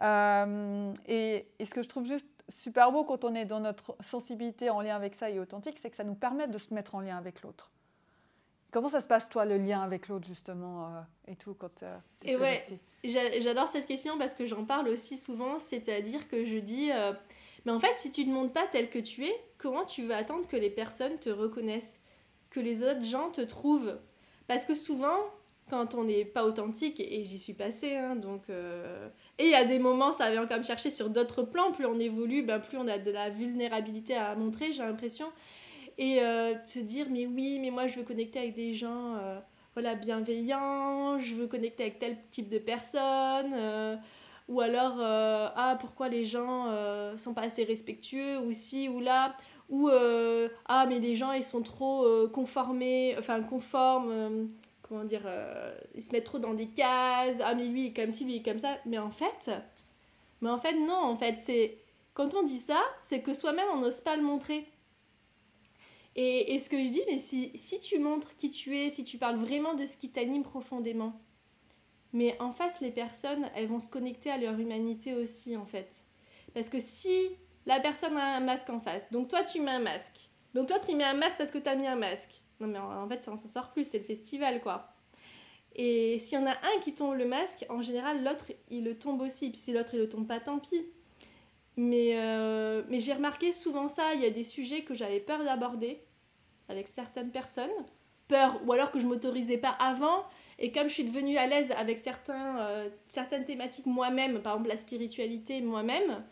[0.00, 4.70] Euh, et, ce que je trouve juste super beau quand on est dans notre sensibilité
[4.70, 7.00] en lien avec ça et authentique, c'est que ça nous permet de se mettre en
[7.00, 7.70] lien avec l'autre.
[8.72, 11.96] Comment ça se passe, toi, le lien avec l'autre, justement, euh, et tout, quand euh,
[12.24, 12.66] Et ouais,
[13.04, 16.90] j'adore cette question parce que j'en parle aussi souvent, c'est-à-dire que je dis,
[17.64, 20.14] mais en fait, si tu ne montres pas tel que tu es, comment tu veux
[20.14, 22.00] attendre que les personnes te reconnaissent
[22.50, 23.98] que les autres gens te trouvent?
[24.46, 25.16] Parce que souvent,
[25.70, 28.42] quand on n'est pas authentique, et j'y suis passée, hein, donc...
[28.50, 29.08] Euh,
[29.38, 31.86] et il y a des moments, ça vient quand même chercher sur d'autres plans, plus
[31.86, 35.28] on évolue, ben, plus on a de la vulnérabilité à montrer, j'ai l'impression.
[35.98, 39.38] Et euh, te dire, mais oui, mais moi je veux connecter avec des gens euh,
[39.74, 43.54] voilà, bienveillants, je veux connecter avec tel type de personnes,
[44.48, 46.66] ou alors, ah, pourquoi les gens
[47.16, 49.34] sont pas assez respectueux, ou si, ou là
[49.72, 54.44] ou euh, ah mais les gens ils sont trop euh, conformés enfin conformes euh,
[54.82, 55.22] comment dire
[55.94, 58.34] ils se mettent trop dans des cases ah mais lui il est comme ci lui
[58.34, 58.76] il est comme ça.
[58.84, 59.50] Mais en fait
[60.42, 61.78] mais en fait non en fait c'est
[62.12, 64.66] quand on dit ça c'est que soi-même on n'ose pas le montrer
[66.14, 69.04] et, et, ce que je dis mais si, si tu montres qui tu es si
[69.04, 71.20] tu parles vraiment de ce qui t'anime profondément
[72.12, 76.06] mais en face les personnes elles vont se connecter à leur humanité aussi en fait
[76.54, 77.16] parce que si
[77.66, 79.10] la personne a un masque en face.
[79.10, 80.28] Donc toi, tu mets un masque.
[80.54, 82.42] Donc l'autre, il met un masque parce que tu as mis un masque.
[82.60, 84.94] Non, mais en fait, ça, on s'en sort plus, c'est le festival, quoi.
[85.74, 88.98] Et s'il y en a un qui tombe le masque, en général, l'autre, il le
[88.98, 89.50] tombe aussi.
[89.50, 90.84] Puis si l'autre, il le tombe pas, tant pis.
[91.76, 94.14] Mais, euh, mais j'ai remarqué souvent ça.
[94.14, 96.02] Il y a des sujets que j'avais peur d'aborder
[96.68, 97.70] avec certaines personnes.
[98.28, 100.24] Peur, ou alors que je m'autorisais pas avant.
[100.58, 104.68] Et comme je suis devenue à l'aise avec certains, euh, certaines thématiques moi-même, par exemple
[104.68, 106.22] la spiritualité moi-même,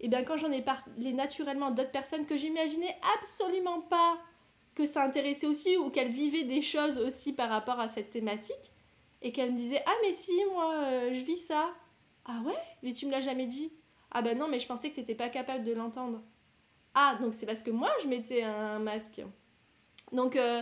[0.00, 4.18] et bien quand j'en ai parlé naturellement d'autres personnes que j'imaginais absolument pas
[4.74, 8.72] que ça intéressait aussi ou qu'elles vivaient des choses aussi par rapport à cette thématique
[9.22, 11.70] et qu'elles me disaient ah mais si moi euh, je vis ça
[12.24, 12.54] ah ouais?
[12.82, 13.72] Mais tu me l'as jamais dit?
[14.10, 16.22] Ah ben non mais je pensais que tu n'étais pas capable de l'entendre
[16.94, 19.22] ah donc c'est parce que moi je mettais un masque
[20.12, 20.60] donc euh,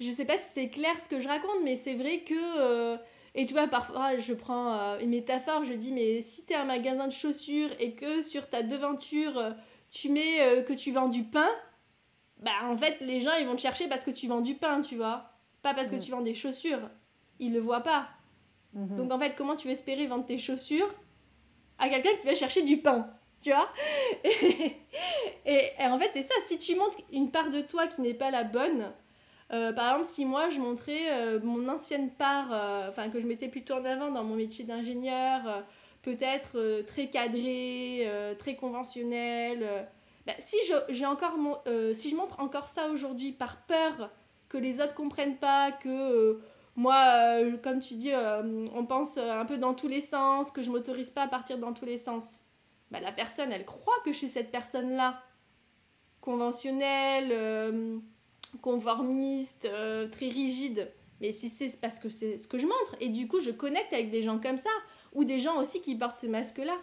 [0.00, 2.96] je sais pas si c'est clair ce que je raconte mais c'est vrai que euh,
[3.34, 6.56] et tu vois, parfois, je prends euh, une métaphore, je dis, mais si tu es
[6.56, 9.50] un magasin de chaussures et que sur ta devanture, euh,
[9.92, 11.48] tu mets que tu vends du pain,
[12.42, 14.80] bah en fait, les gens, ils vont te chercher parce que tu vends du pain,
[14.80, 15.30] tu vois.
[15.62, 16.90] Pas parce que tu vends des chaussures.
[17.38, 18.08] Ils le voient pas.
[18.76, 18.96] Mm-hmm.
[18.96, 20.92] Donc en fait, comment tu veux espérer vendre tes chaussures
[21.78, 23.10] à quelqu'un qui va chercher du pain
[23.42, 23.68] tu vois
[25.46, 26.34] et, en fait, c'est ça.
[26.44, 28.92] Si tu montres une part de toi qui n'est pas la bonne,
[29.52, 33.26] euh, par exemple, si moi je montrais euh, mon ancienne part, euh, enfin que je
[33.26, 35.64] mettais plutôt en avant dans mon métier d'ingénieur,
[36.02, 38.06] peut-être très cadré,
[38.38, 39.86] très conventionnel.
[40.26, 41.38] Bah, si, je, encore
[41.94, 44.10] si je montre encore ça aujourd'hui par peur
[44.48, 46.40] que les autres comprennent pas, que
[46.78, 48.12] moi, comme tu dis,
[48.74, 51.74] on pense un peu dans tous les sens, que je m'autorise pas à partir dans
[51.74, 52.40] tous les sens,
[52.90, 55.20] bah, la personne, elle croit que je suis cette personne-là,
[56.22, 58.00] conventionnelle
[58.62, 60.90] conformiste, euh, très rigide.
[61.20, 62.96] Mais si c'est parce que c'est ce que je montre.
[63.00, 64.70] Et du coup, je connecte avec des gens comme ça.
[65.14, 66.76] Ou des gens aussi qui portent ce masque-là.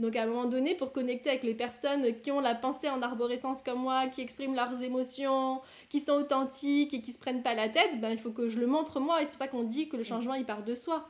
[0.00, 3.02] Donc à un moment donné, pour connecter avec les personnes qui ont la pensée en
[3.02, 5.60] arborescence comme moi, qui expriment leurs émotions,
[5.90, 8.58] qui sont authentiques et qui se prennent pas la tête, ben, il faut que je
[8.58, 9.20] le montre moi.
[9.20, 11.06] Et c'est pour ça qu'on dit que le changement, il part de soi.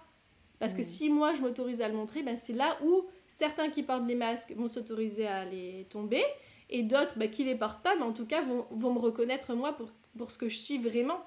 [0.59, 0.85] Parce que mm.
[0.85, 4.17] si moi, je m'autorise à le montrer, ben, c'est là où certains qui portent les
[4.17, 6.25] masques vont s'autoriser à les tomber
[6.69, 9.55] et d'autres bah, qui les portent pas, mais en tout cas vont, vont me reconnaître
[9.55, 11.21] moi pour, pour, ce que je suis vraiment.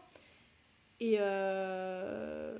[0.99, 2.57] Et, euh,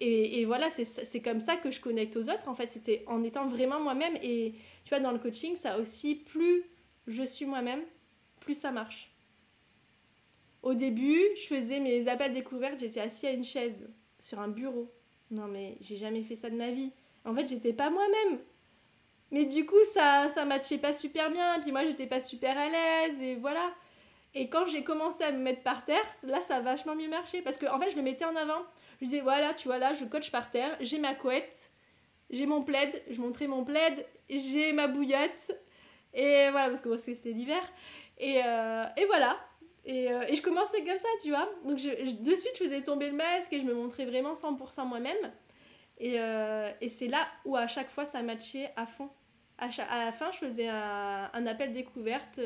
[0.00, 2.48] et, voilà, c'est comme ça que je connecte aux autres.
[2.48, 4.16] En fait, c'était en étant vraiment moi-même.
[4.22, 6.64] Et tu vois, dans le coaching, ça aussi, plus
[7.06, 7.82] je suis moi-même,
[8.40, 9.12] plus ça marche.
[10.62, 14.90] Au début, je faisais mes appels découvertes, j'étais assis à une chaise, sur un bureau.
[15.30, 16.92] Non, mais j'ai jamais fait ça de ma vie.
[17.24, 18.40] En fait, j'étais pas moi-même.
[19.30, 21.60] Mais du coup, ça ça matchait pas super bien.
[21.60, 23.22] Puis moi, j'étais pas super à l'aise.
[23.22, 23.70] Et voilà.
[24.34, 27.42] Et quand j'ai commencé à me mettre par terre, là, ça a vachement mieux marché.
[27.42, 28.62] Parce qu'en en fait, je le mettais en avant.
[29.00, 30.76] Je disais, voilà, tu vois, là, je coach par terre.
[30.80, 31.72] J'ai ma couette.
[32.28, 33.02] J'ai mon plaid.
[33.10, 34.06] Je montrais mon plaid.
[34.28, 35.52] J'ai ma bouillotte.
[36.12, 37.62] Et voilà, parce que c'était l'hiver.
[38.18, 39.38] Et, euh, et voilà.
[39.84, 41.48] Et, euh, et, je commençais comme ça, tu vois.
[41.64, 44.86] Donc, je, de suite, je faisais tomber le masque et je me montrais vraiment 100%
[44.86, 45.32] moi-même.
[45.98, 49.10] Et, euh, et c'est là où à chaque fois ça matchait à fond.
[49.58, 52.40] À, à la fin, je faisais un, un appel découverte,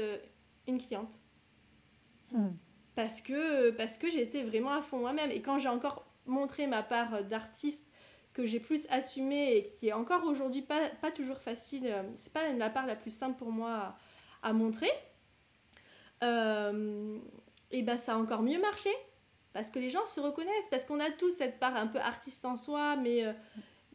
[0.67, 1.15] une cliente.
[2.33, 2.51] Hmm.
[2.95, 5.31] Parce que, parce que j'étais vraiment à fond moi-même.
[5.31, 7.91] Et quand j'ai encore montré ma part d'artiste,
[8.33, 12.53] que j'ai plus assumé et qui est encore aujourd'hui pas, toujours facile, euh, c'est pas
[12.53, 13.97] la part la plus simple pour moi
[14.43, 14.91] à, montrer,
[16.21, 18.91] et ben ça a encore mieux marché
[19.55, 22.45] parce que les gens se reconnaissent, parce qu'on a tous cette part un peu artiste
[22.45, 23.33] en soi, mais euh,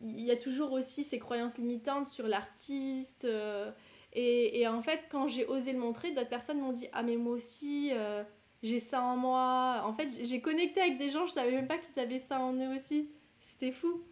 [0.01, 3.25] il y a toujours aussi ces croyances limitantes sur l'artiste.
[3.25, 3.69] Euh,
[4.13, 7.17] et, et, en fait, quand j'ai osé le montrer, d'autres personnes m'ont dit Ah, mais
[7.17, 8.23] moi aussi, euh,
[8.63, 9.81] j'ai ça en moi.
[9.85, 12.53] En fait, j'ai connecté avec des gens, je savais même pas qu'ils avaient ça en
[12.53, 13.09] eux aussi.
[13.39, 14.03] C'était fou,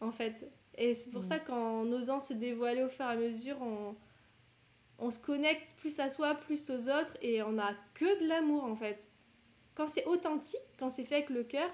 [0.00, 0.50] en fait.
[0.76, 1.24] Et c'est pour mmh.
[1.24, 3.96] ça qu'en osant se dévoiler au fur et à mesure, on,
[4.98, 8.64] on se connecte plus à soi, plus aux autres, et on a que de l'amour,
[8.64, 9.10] en fait
[9.80, 11.70] quand c'est authentique, quand c'est fait avec le cœur,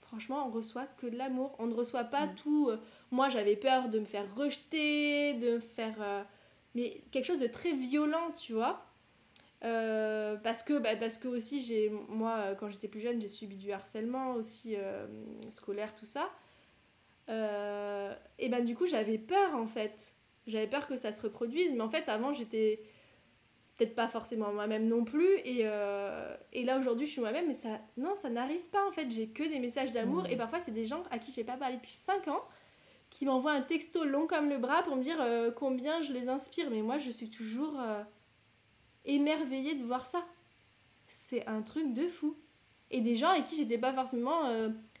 [0.00, 1.54] franchement, on reçoit que de l'amour.
[1.58, 2.34] On ne reçoit pas mm.
[2.34, 2.68] tout.
[2.68, 2.76] Euh,
[3.10, 5.94] moi, j'avais peur de me faire rejeter, de me faire.
[6.00, 6.22] Euh,
[6.74, 8.84] mais quelque chose de très violent, tu vois.
[9.64, 13.56] Euh, parce que bah, parce que aussi j'ai moi quand j'étais plus jeune j'ai subi
[13.56, 14.76] du harcèlement aussi
[15.50, 16.28] scolaire tout ça
[17.28, 20.16] et ben du coup j'avais peur en fait
[20.48, 22.82] j'avais peur que ça se reproduise mais en fait avant j'étais
[23.76, 25.28] peut-être pas forcément moi-même non plus.
[25.44, 28.92] Et, euh, et là aujourd'hui, je suis moi-même, mais ça, non, ça n'arrive pas en
[28.92, 29.10] fait.
[29.10, 30.24] J'ai que des messages d'amour.
[30.30, 32.42] Et parfois, c'est des gens à qui j'ai pas parlé depuis 5 ans
[33.10, 36.28] qui m'envoient un texto long comme le bras pour me dire euh, combien je les
[36.28, 36.70] inspire.
[36.70, 38.02] Mais moi, je suis toujours euh,
[39.04, 40.24] émerveillée de voir ça.
[41.06, 42.36] C'est un truc de fou.
[42.90, 44.50] Et des gens avec qui j'étais pas forcément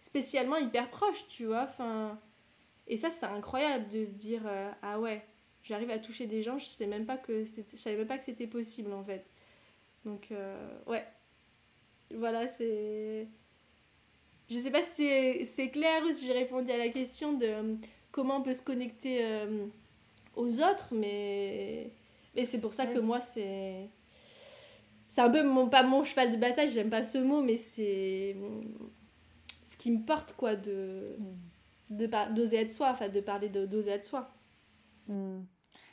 [0.00, 1.64] spécialement hyper proche, tu vois.
[1.64, 2.18] Enfin,
[2.86, 4.42] et ça, c'est incroyable de se dire
[4.80, 5.22] ah ouais
[5.64, 8.24] j'arrive à toucher des gens, je sais même pas que je savais même pas que
[8.24, 9.30] c'était possible en fait.
[10.04, 11.04] Donc euh, ouais.
[12.14, 13.26] Voilà, c'est
[14.50, 17.74] je sais pas si c'est clair ou si j'ai répondu à la question de euh,
[18.10, 19.66] comment on peut se connecter euh,
[20.36, 21.90] aux autres, mais,
[22.34, 23.88] mais c'est pour ça que moi, c'est.
[25.08, 28.34] C'est un peu mon, pas mon cheval de bataille, j'aime pas ce mot, mais c'est
[29.66, 31.18] ce qui me porte, quoi, de
[31.90, 32.34] mm.
[32.34, 34.30] d'oser être soi, enfin, de parler d'oser être soi.
[35.08, 35.42] Hmm.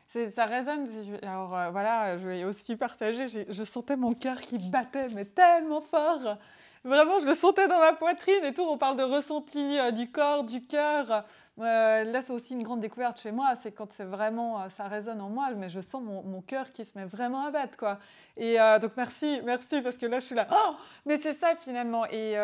[0.07, 0.87] Ça résonne.
[1.21, 3.27] Alors euh, voilà, je vais aussi partager.
[3.27, 6.37] Je sentais mon cœur qui battait, mais tellement fort.
[6.83, 8.63] Vraiment, je le sentais dans ma poitrine et tout.
[8.63, 11.25] On parle de ressenti euh, du corps, du cœur.
[11.59, 13.55] Euh, là, c'est aussi une grande découverte chez moi.
[13.55, 16.97] C'est quand c'est vraiment, ça résonne en moi, mais je sens mon, cœur qui se
[16.97, 17.99] met vraiment à battre, quoi.
[18.37, 20.47] Et donc merci, merci parce que là, je suis là.
[20.51, 22.05] Oh, mais c'est ça finalement.
[22.05, 22.35] Et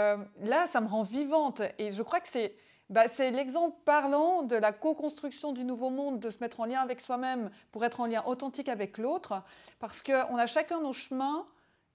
[0.44, 1.62] là, ça me rend vivante.
[1.80, 2.56] Et je crois que c'est
[2.90, 6.82] bah, c'est l'exemple parlant de la co-construction du nouveau monde, de se mettre en lien
[6.82, 9.42] avec soi-même pour être en lien authentique avec l'autre,
[9.80, 11.48] parce qu'on a chacun nos chemins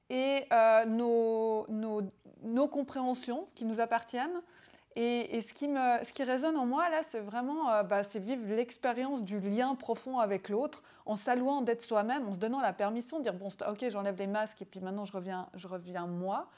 [0.09, 1.66] et euh, nos,
[2.42, 4.42] nos, compréhensions qui nous appartiennent.
[4.96, 8.18] Et, ce, qui me, ce, qui résonne en moi, là, c'est vraiment euh, bah, c'est
[8.18, 12.72] vivre l'expérience du lien profond avec l'autre, en s'allouant d'être soi-même, en se donnant la
[12.72, 16.07] permission de dire, bon, ok, j'enlève les masques et puis maintenant je reviens, je reviens
[16.07, 16.48] moi.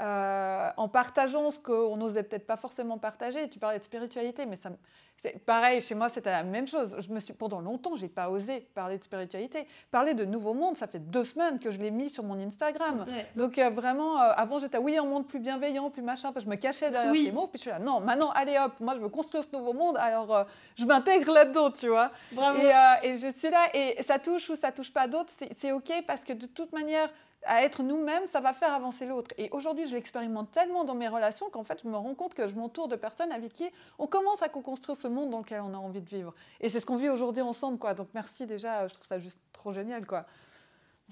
[0.00, 3.50] Euh, en partageant ce qu'on n'osait peut-être pas forcément partager.
[3.50, 4.70] Tu parlais de spiritualité, mais ça,
[5.18, 6.96] c'est pareil, chez moi, c'était la même chose.
[6.98, 9.66] Je me suis, pendant longtemps, j'ai pas osé parler de spiritualité.
[9.90, 13.04] Parler de nouveau monde, ça fait deux semaines que je l'ai mis sur mon Instagram.
[13.36, 16.50] Donc euh, vraiment, euh, avant, j'étais, oui, un monde plus bienveillant, plus machin, parce que
[16.50, 17.46] je me cachais derrière ces mots.
[17.46, 19.98] Puis je suis là, non, maintenant, allez hop, moi, je veux construire ce nouveau monde,
[19.98, 22.10] alors je m'intègre là-dedans, tu vois.
[22.32, 25.92] Et, et, je suis là, et ça touche ou ça touche pas d'autres, c'est OK,
[26.06, 27.10] parce que de toute manière,
[27.44, 29.32] à être nous-mêmes, ça va faire avancer l'autre.
[29.38, 32.46] Et aujourd'hui, je l'expérimente tellement dans mes relations qu'en fait, je me rends compte que
[32.46, 35.74] je m'entoure de personnes avec qui on commence à co-construire ce monde dans lequel on
[35.74, 36.34] a envie de vivre.
[36.60, 37.94] Et c'est ce qu'on vit aujourd'hui ensemble, quoi.
[37.94, 40.26] Donc merci déjà, je trouve ça juste trop génial, quoi.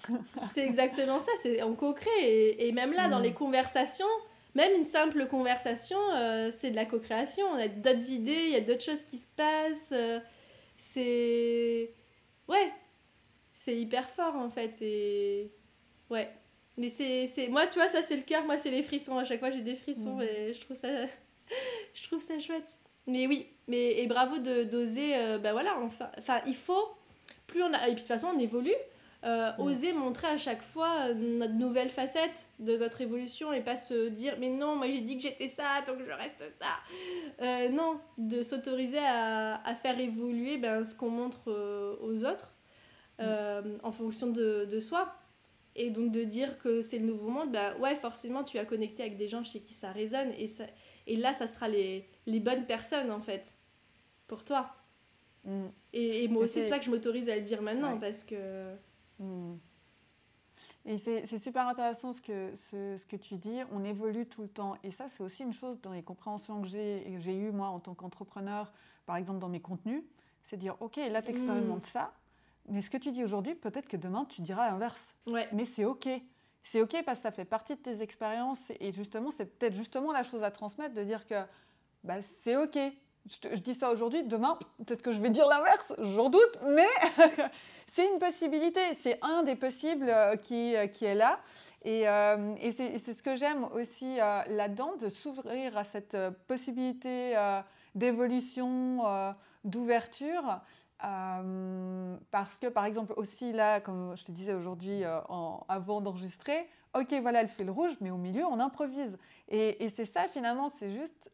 [0.52, 2.56] c'est exactement ça, c'est on co-crée.
[2.58, 3.24] Et, même là, dans mm.
[3.24, 4.06] les conversations,
[4.54, 7.46] même une simple conversation, euh, c'est de la co-création.
[7.52, 9.92] On a d'autres idées, il y a d'autres choses qui se passent.
[9.92, 10.20] Euh,
[10.78, 11.92] c'est...
[12.48, 12.72] Ouais,
[13.52, 14.80] c'est hyper fort en fait.
[14.80, 15.52] Et
[16.10, 16.28] Ouais.
[16.76, 18.44] Mais c'est, Moi, tu vois, ça, c'est le cœur.
[18.44, 19.18] Moi, c'est les frissons.
[19.18, 20.22] À chaque fois, j'ai des frissons mmh.
[20.22, 20.88] et je trouve ça...
[21.94, 22.78] je trouve ça chouette.
[23.06, 25.16] Mais oui, mais, et bravo de, d'oser...
[25.16, 26.88] Euh, ben voilà, enfin, enfin, il faut...
[27.46, 27.88] Plus on a...
[27.88, 28.74] Et puis, de toute façon, on évolue.
[29.22, 29.60] Euh, mmh.
[29.60, 34.08] oser montrer à chaque fois euh, notre nouvelle facette de notre évolution et pas se
[34.08, 38.40] dire mais non moi j'ai dit que j'étais ça donc je reste ça non de
[38.40, 41.50] s'autoriser à, à, faire évoluer ben, ce qu'on montre
[42.00, 42.54] aux autres
[43.18, 43.80] mmh.
[43.82, 45.14] en fonction de, de, soi
[45.76, 49.02] et donc de dire que c'est le nouveau monde, bah ouais, forcément, tu as connecté
[49.02, 50.32] avec des gens chez qui ça résonne.
[50.36, 50.64] Et, ça,
[51.06, 53.54] et là, ça sera les, les bonnes personnes, en fait,
[54.26, 54.74] pour toi.
[55.44, 55.66] Mm.
[55.92, 58.74] Et, et, moi aussi, c'est ça que je m'autorise à le dire maintenant, parce que...
[59.18, 59.56] Mm.
[60.86, 63.58] Et c'est super intéressant ce que, ce, ce, que tu dis.
[63.70, 64.76] On évolue tout le temps.
[64.82, 67.94] Et ça, c'est aussi une chose dans les compréhensions que j'ai eues, moi, en tant
[67.94, 68.72] qu'entrepreneur,
[69.04, 70.02] par exemple, dans mes contenus.
[70.42, 71.90] C'est dire, OK, là, tu expérimentes mm.
[71.90, 72.14] ça.
[72.70, 75.14] Mais ce que tu dis aujourd'hui, peut-être que demain, tu diras l'inverse.
[75.26, 75.48] Ouais.
[75.52, 76.08] Mais c'est OK.
[76.62, 78.72] C'est OK parce que ça fait partie de tes expériences.
[78.80, 81.34] Et justement, c'est peut-être justement la chose à transmettre de dire que
[82.04, 82.78] bah, c'est OK.
[83.26, 86.88] Je, dis ça aujourd'hui, demain, peut-être que je vais dire l'inverse, j'en doute, mais
[87.86, 88.80] c'est une possibilité.
[89.00, 91.40] C'est un des possibles euh, qui, euh, qui est là.
[91.84, 96.14] Et, euh, et c'est ce que j'aime aussi là-dedans, de s'ouvrir à cette
[96.46, 97.34] possibilité
[97.94, 100.60] d'évolution, d'ouverture.
[101.02, 105.04] Parce que, par exemple, aussi là, comme je te disais aujourd'hui
[105.68, 109.18] avant d'enregistrer, ok, voilà le fil rouge, mais au milieu, on improvise.
[109.48, 111.30] Et c'est ça, finalement, c'est juste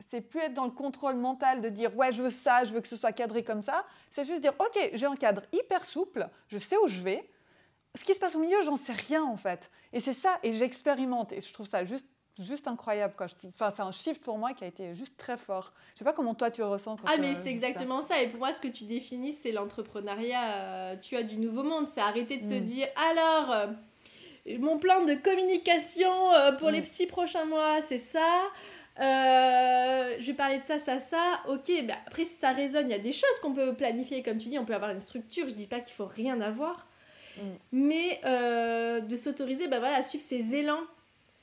[0.00, 2.80] c'est plus être dans le contrôle mental de dire ouais je veux ça, je veux
[2.80, 3.84] que ce soit cadré comme ça.
[4.10, 7.28] C'est juste dire ok j'ai un cadre hyper souple, je sais où je vais.
[7.94, 9.70] Ce qui se passe au milieu, j'en sais rien en fait.
[9.92, 12.06] Et c'est ça et j'expérimente et je trouve ça juste
[12.38, 13.26] juste incroyable quoi.
[13.48, 15.72] Enfin c'est un shift pour moi qui a été juste très fort.
[15.94, 16.96] Je sais pas comment toi tu ressens.
[17.04, 18.22] ah mais c'est exactement ça.
[18.22, 20.52] Et pour moi ce que tu définis c'est l'entrepreneuriat.
[20.52, 21.86] Euh, tu as du nouveau monde.
[21.86, 22.60] C'est arrêter de se mm.
[22.60, 23.52] dire alors.
[23.52, 23.66] Euh,
[24.60, 26.86] mon plan de communication euh, pour les mm.
[26.86, 28.40] six prochains mois, c'est ça.
[28.98, 31.40] Je vais parler de ça, ça, ça.
[31.48, 34.38] Ok, bah après, si ça résonne, il y a des choses qu'on peut planifier, comme
[34.38, 35.46] tu dis, on peut avoir une structure.
[35.50, 36.86] Je dis pas qu'il faut rien avoir,
[37.36, 37.42] mm.
[37.72, 38.20] mais
[39.02, 40.80] de s'autoriser bah voilà, à suivre ses élans,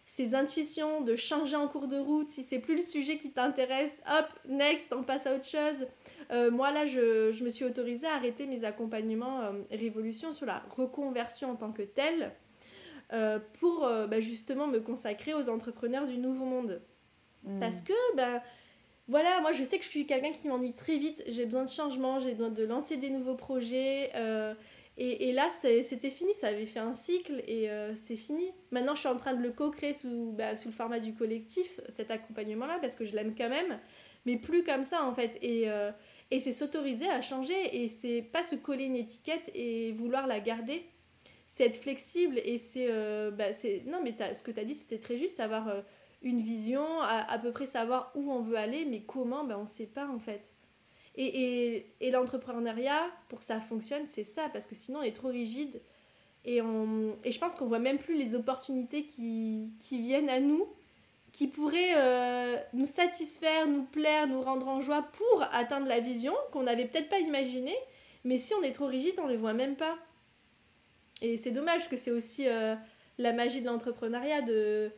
[0.06, 2.30] ses intuitions, de changer en cours de route.
[2.30, 5.88] Si c'est plus le sujet qui t'intéresse, hop, next, on passe à autre chose.
[6.32, 9.41] Euh, moi, là, je, je, me suis autorisée à arrêter mes accompagnements
[9.72, 12.32] Révolution sur la reconversion en tant que telle
[13.60, 16.82] pour bah, justement me consacrer aux entrepreneurs du nouveau monde.
[17.60, 17.86] Parce mm.
[17.86, 18.41] que, ben,
[19.08, 21.70] voilà, moi je sais que je suis quelqu'un qui m'ennuie très vite, j'ai besoin de
[21.70, 24.12] changement, j'ai besoin de lancer des nouveaux projets.
[24.98, 28.52] Euh, et, là, c'était fini, ça avait fait un cycle et euh, c'est fini.
[28.72, 31.80] Maintenant, je suis en train de le co-créer sous, bah, sous le format du collectif,
[31.89, 33.80] cet accompagnement-là, parce que je l'aime quand même,
[34.26, 35.38] mais plus comme ça en fait.
[35.41, 35.91] Et, euh,
[36.32, 40.39] et c'est s'autoriser à changer et c'est pas se coller une étiquette et vouloir la
[40.39, 40.86] garder.
[41.46, 42.88] C'est être flexible et c'est.
[43.32, 43.50] Bah,
[43.86, 45.84] non, mais ce que tu as dit, c'était très juste, savoir
[46.24, 49.68] une vision, à, peu près savoir où on veut aller, mais comment, ben, on ne
[49.68, 50.55] sait pas en fait.
[51.18, 55.30] Et, et, l'entrepreneuriat, pour que ça fonctionne, c'est ça, parce que sinon on est trop
[55.30, 55.82] rigide.
[56.43, 60.41] Et, on, et je pense qu'on voit même plus les opportunités qui, qui viennent à
[60.41, 60.68] nous,
[61.32, 66.34] qui pourraient euh, nous satisfaire, nous plaire, nous rendre en joie pour atteindre la vision
[66.51, 67.78] qu'on n'avait peut-être pas imaginée.
[68.26, 69.97] Mais si on est trop rigide, on ne les voit même pas.
[71.22, 72.76] Et c'est dommage que c'est aussi euh,
[73.18, 74.91] la magie de l'entrepreneuriat de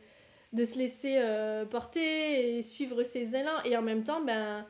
[0.52, 3.62] de se laisser euh, porter et suivre ses élans.
[3.64, 4.64] Et en même temps, ben,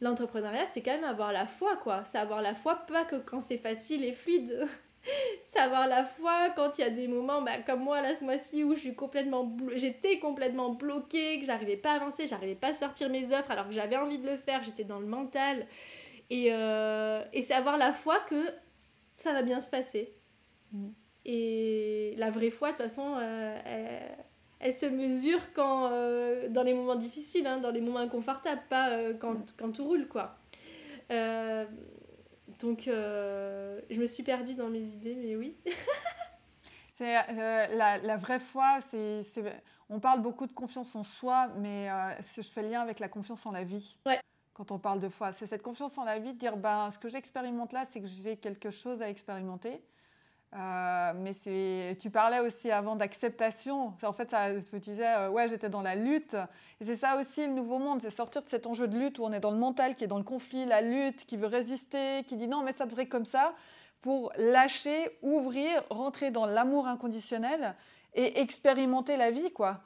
[0.00, 2.04] l'entrepreneuriat, c'est quand même avoir la foi, quoi.
[2.04, 4.66] C'est avoir la foi, pas que quand c'est facile et fluide.
[5.42, 8.24] c'est avoir la foi quand il y a des moments, ben, comme moi, là, ce
[8.24, 12.68] mois-ci, où je suis complètement j'étais complètement bloquée, que j'arrivais pas à avancer, j'arrivais pas
[12.68, 15.66] à sortir mes offres alors que j'avais envie de le faire, j'étais dans le mental.
[16.30, 18.44] Et, euh, et c'est avoir la foi que
[19.14, 20.12] ça va bien se passer.
[20.72, 20.88] Mm.
[21.24, 24.24] Et la vraie foi, de toute façon, euh, elle
[24.72, 29.14] se mesure quand, euh, dans les moments difficiles, hein, dans les moments inconfortables, pas euh,
[29.14, 30.36] quand, quand, tout roule, quoi.
[31.10, 31.64] Euh,
[32.58, 35.56] donc, je me suis perdue dans mes idées, mais oui.
[36.92, 39.22] c'est la, la, vraie foi, c'est,
[39.88, 41.88] on parle beaucoup de confiance en soi, mais
[42.20, 43.96] je fais le lien avec la confiance en la vie.
[44.06, 44.18] Ouais.
[44.54, 46.98] Quand on parle de foi, c'est cette confiance en la vie, de dire, ben, ce
[46.98, 49.80] que j'expérimente là, c'est que j'ai quelque chose à expérimenter.
[50.54, 51.34] Euh, mais
[51.96, 53.92] tu parlais aussi avant d'acceptation.
[54.02, 56.36] En fait, ça, tu disais, euh, ouais, j'étais dans la lutte.
[56.80, 59.24] Et c'est ça aussi le nouveau monde, c'est sortir de cet enjeu de lutte où
[59.24, 62.24] on est dans le mental, qui est dans le conflit, la lutte, qui veut résister,
[62.26, 63.54] qui dit non, mais ça devrait comme ça,
[64.00, 67.74] pour lâcher, ouvrir, rentrer dans l'amour inconditionnel
[68.14, 69.82] et expérimenter la vie, quoi.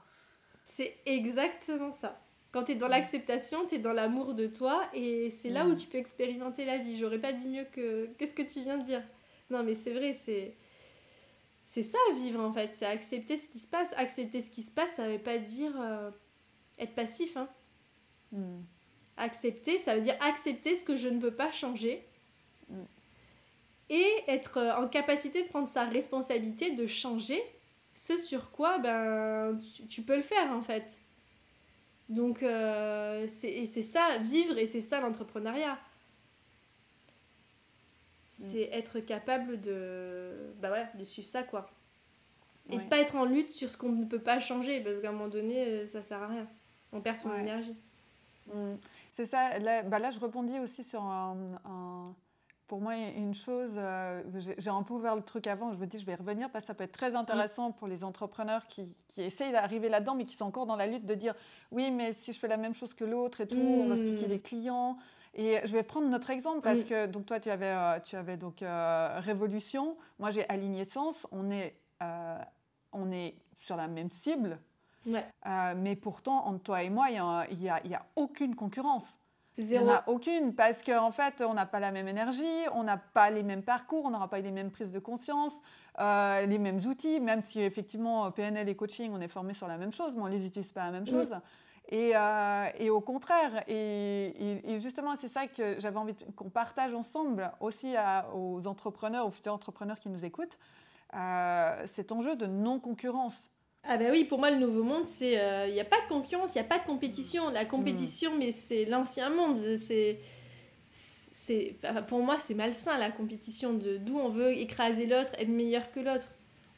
[0.65, 2.21] C'est exactement ça.
[2.53, 5.75] Quand tu es dans l'acceptation, tu es dans l'amour de toi et c'est là où
[5.75, 6.99] tu peux expérimenter la vie.
[6.99, 9.03] J'aurais pas dit mieux que, que ce que tu viens de dire.
[9.53, 10.57] Non, mais c'est vrai, c'est.
[11.65, 13.95] C'est ça vivre en fait, c'est accepter ce qui se passe.
[13.97, 16.11] Accepter ce qui se passe, ça veut pas dire euh,
[16.79, 17.37] être passif.
[17.37, 17.49] Hein.
[18.33, 18.63] Hmm.
[19.17, 22.05] Accepter, ça veut dire accepter ce que je ne peux pas changer.
[22.69, 22.85] Hmm.
[23.89, 27.41] Et être euh, en capacité de prendre sa responsabilité, de changer
[27.95, 31.01] ce sur quoi ben, tu, peux le faire en fait.
[32.09, 35.79] Donc euh, c'est ça, vivre, et c'est ça l'entrepreneuriat.
[38.35, 41.67] C'est être capable de, bah ouais, de suivre ça, quoi.
[42.71, 45.11] Et de pas être en lutte sur ce qu'on ne peut pas changer, parce qu'à
[45.11, 46.49] un moment donné, euh, ça sert à rien.
[46.93, 47.77] On perd son énergie.
[48.47, 48.75] Mm.
[49.13, 49.59] C'est ça.
[49.59, 52.15] Là, bah là, je rebondis aussi sur un,
[52.69, 54.23] pour moi, une chose, euh,
[54.57, 56.69] j'ai un peu ouvert le truc avant, je me dis, je vais revenir parce que
[56.69, 60.37] ça peut être très intéressant pour les entrepreneurs qui, qui essayent d'arriver là-dedans, mais qui
[60.37, 61.35] sont encore dans la lutte de dire,
[61.71, 64.01] oui, mais si je fais la même chose que l'autre et tout, on va se
[64.01, 64.97] piquer les clients.
[65.35, 68.37] Et je vais prendre notre exemple parce que donc toi tu avais euh, tu avais
[68.37, 71.75] donc Révolution, moi j'ai Aligné Sens, on est
[72.93, 74.59] on est sur la même cible,
[75.07, 79.19] mais pourtant entre toi et moi il n'y a, y a, aucune concurrence.
[79.59, 79.83] Zéro.
[79.83, 82.67] Il n'y en a aucune parce qu'en en fait, on n'a pas la même énergie,
[82.73, 85.61] on n'a pas les mêmes parcours, on n'aura pas les mêmes prises de conscience,
[85.99, 89.77] euh, les mêmes outils, même si effectivement PNL et coaching, on est formé sur la
[89.77, 91.37] même chose, mais on ne les utilise pas la même chose.
[91.89, 96.95] Et, euh, et, au contraire, et, et justement, c'est ça que j'avais envie qu'on partage
[96.95, 97.95] ensemble aussi
[98.35, 100.59] aux entrepreneurs, aux futurs entrepreneurs qui nous écoutent,
[101.15, 103.51] euh, cet enjeu de non-concurrence.
[103.85, 106.07] Ah bah oui, pour moi le nouveau monde, c'est il euh, n'y a pas de
[106.07, 107.51] concurrence, il n'y a pas de compétition.
[107.51, 109.57] La compétition, mais c'est l'ancien monde.
[109.57, 110.21] C'est
[110.93, 111.77] c'est
[112.07, 116.01] pour moi c'est malsain la compétition de d'où on veut écraser l'autre, être meilleur que
[116.01, 116.29] l'autre.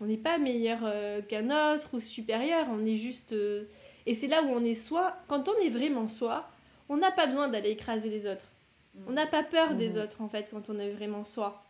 [0.00, 3.64] On n'est pas meilleur euh, qu'un autre ou supérieur, on est juste euh,
[4.07, 5.16] et c'est là où on est soi.
[5.28, 6.48] Quand on est vraiment soi,
[6.88, 8.46] on n'a pas besoin d'aller écraser les autres.
[9.09, 10.02] On n'a pas peur des mmh.
[10.02, 11.64] autres en fait quand on est vraiment soi.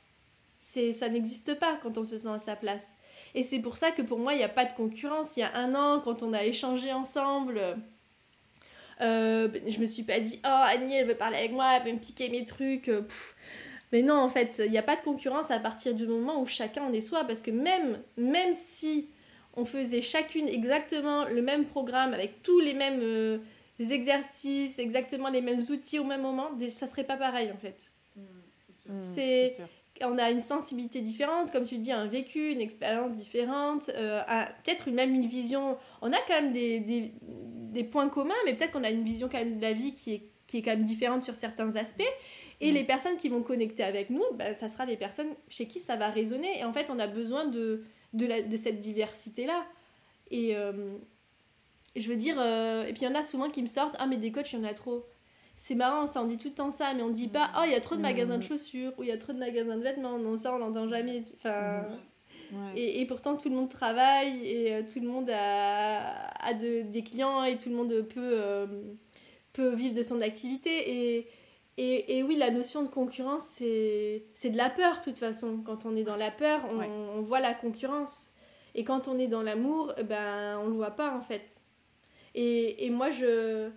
[0.58, 2.98] C'est ça n'existe pas quand on se sent à sa place.
[3.34, 5.36] Et c'est pour ça que pour moi, il n'y a pas de concurrence.
[5.36, 7.60] Il y a un an, quand on a échangé ensemble,
[9.00, 11.92] euh, je me suis pas dit, oh Annie, elle veut parler avec moi, elle veut
[11.92, 12.88] me piquer mes trucs.
[12.88, 13.02] Euh,
[13.92, 16.46] Mais non, en fait, il n'y a pas de concurrence à partir du moment où
[16.46, 17.24] chacun en est soi.
[17.24, 19.08] Parce que même, même si
[19.56, 23.38] on faisait chacune exactement le même programme, avec tous les mêmes euh,
[23.78, 27.92] exercices, exactement les mêmes outils au même moment, ça serait pas pareil en fait.
[28.16, 29.56] Mmh, c'est
[30.02, 34.20] on a une sensibilité différente, comme tu dis, un vécu, une expérience différente, euh,
[34.64, 35.76] peut-être même une vision.
[36.02, 39.28] On a quand même des, des, des points communs, mais peut-être qu'on a une vision
[39.30, 42.02] quand même de la vie qui est, qui est quand même différente sur certains aspects.
[42.60, 42.74] Et mm.
[42.74, 45.96] les personnes qui vont connecter avec nous, bah, ça sera des personnes chez qui ça
[45.96, 46.58] va résonner.
[46.58, 47.84] Et en fait, on a besoin de,
[48.14, 49.66] de, la, de cette diversité-là.
[50.30, 50.96] Et euh,
[51.94, 54.06] je veux dire, euh, et puis il y en a souvent qui me sortent Ah,
[54.06, 55.04] mais des coachs, il y en a trop
[55.56, 57.70] c'est marrant, ça, on dit tout le temps ça, mais on dit pas, oh, il
[57.70, 59.82] y a trop de magasins de chaussures, ou il y a trop de magasins de
[59.82, 60.18] vêtements.
[60.18, 61.22] Non, ça, on n'entend jamais.
[61.36, 61.84] Enfin,
[62.74, 66.82] et, et, pourtant, tout le monde travaille, et euh, tout le monde a, a de,
[66.82, 68.66] des clients, et tout le monde peut, euh,
[69.52, 70.70] peut vivre de son activité.
[70.90, 71.28] Et,
[71.76, 75.58] et, et oui, la notion de concurrence, c'est de la peur, de toute façon.
[75.64, 76.80] Quand on est dans la peur, on,
[77.18, 78.32] on voit la concurrence.
[78.74, 81.56] Et quand on est dans l'amour, ben, on le voit pas, en fait.
[82.34, 83.70] Et, et moi, je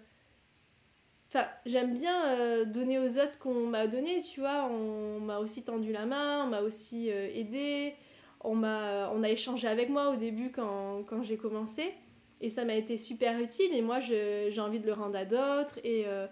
[1.29, 4.65] Enfin, j'aime bien euh, donner aux autres ce qu'on m'a donné, tu vois.
[4.71, 7.95] On m'a aussi tendu la main, on m'a aussi euh, aidé,
[8.41, 11.93] on, m'a, on a échangé avec moi au début quand, quand j'ai commencé.
[12.39, 15.79] Et ça m'a été super utile et moi j'ai envie de le rendre à d'autres
[15.83, 16.27] et, euh,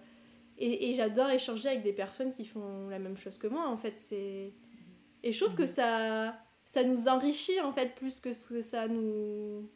[0.58, 3.78] et, et, j'adore échanger avec des personnes qui font la même chose que moi en
[3.78, 3.97] fait.
[3.97, 4.53] C'est...
[5.24, 8.88] Et je trouve que ça, ça nous enrichit en fait plus que ce que ça
[8.88, 9.70] nous...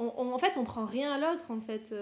[0.00, 1.92] On, en fait on prend rien à l'autre en fait.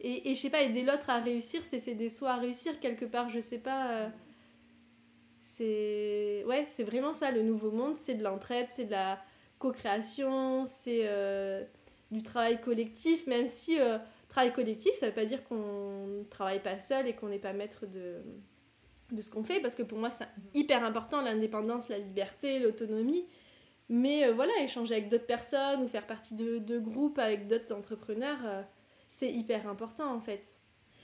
[0.00, 3.04] Et, et je sais pas, aider l'autre à réussir, c'est s'aider soi à réussir quelque
[3.04, 3.90] part, je sais pas.
[3.90, 4.08] Euh,
[5.40, 6.44] c'est.
[6.46, 9.18] Ouais, c'est vraiment ça, le nouveau monde, c'est de l'entraide, c'est de la
[9.58, 11.64] co-création, c'est euh,
[12.12, 13.98] du travail collectif, même si euh,
[14.28, 17.52] travail collectif, ça veut pas dire qu'on ne travaille pas seul et qu'on n'est pas
[17.52, 18.16] maître de,
[19.12, 23.26] de ce qu'on fait, parce que pour moi, c'est hyper important, l'indépendance, la liberté, l'autonomie.
[23.88, 28.66] Mais voilà, échanger avec d'autres personnes ou faire partie de, de groupes avec d'autres entrepreneurs
[29.08, 30.60] c'est hyper important en fait.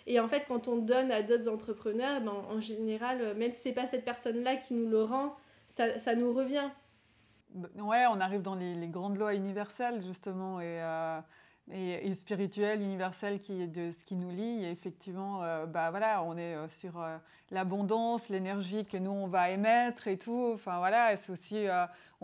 [0.07, 3.61] Et en fait, quand on donne à d'autres entrepreneurs, ben, en général, euh, même si
[3.61, 5.35] c'est pas cette personne-là qui nous le rend,
[5.67, 6.69] ça, ça, nous revient.
[7.77, 11.21] Ouais, on arrive dans les, grandes lois universelles justement et, euh,
[11.73, 14.65] et, et, spirituelles, universelles qui est de ce qui nous lie.
[14.65, 17.05] Et effectivement, euh, bah voilà, on est sur
[17.51, 20.51] l'abondance, l'énergie que nous on va émettre et tout.
[20.53, 21.67] Enfin voilà, c'est aussi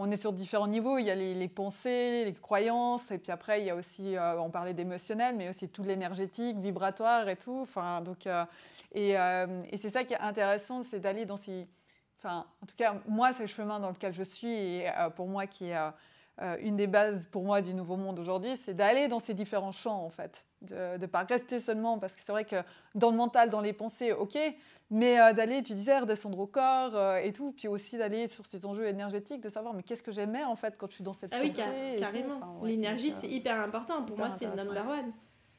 [0.00, 0.98] on est sur différents niveaux.
[0.98, 4.40] Il y a les, pensées, les croyances, et puis après, il y a aussi, euh,
[4.40, 7.60] on parlait d'émotionnel, mais aussi tout l'énergétique, vibratoire et tout.
[7.60, 8.44] Enfin, donc, euh,
[8.96, 11.68] euh, et, c'est ça qui est intéressant, c'est d'aller dans ces.
[12.18, 15.46] Enfin, en tout cas, moi, c'est le chemin dans lequel je suis, et pour moi,
[15.46, 15.78] qui est
[16.60, 20.04] une des bases pour moi du nouveau monde aujourd'hui, c'est d'aller dans ces différents champs,
[20.04, 20.46] en fait.
[20.62, 22.56] De ne pas rester seulement, parce que c'est vrai que
[22.94, 24.38] dans le mental, dans les pensées, ok,
[24.90, 28.44] mais euh, d'aller, tu disais, redescendre au corps euh, et tout, puis aussi d'aller sur
[28.44, 31.12] ces enjeux énergétiques, de savoir mais qu'est-ce que j'aimais en fait quand je suis dans
[31.12, 32.60] cette ah oui, carrément.
[32.64, 34.02] L'énergie, c'est hyper important.
[34.02, 35.12] Pour moi, c'est le number one.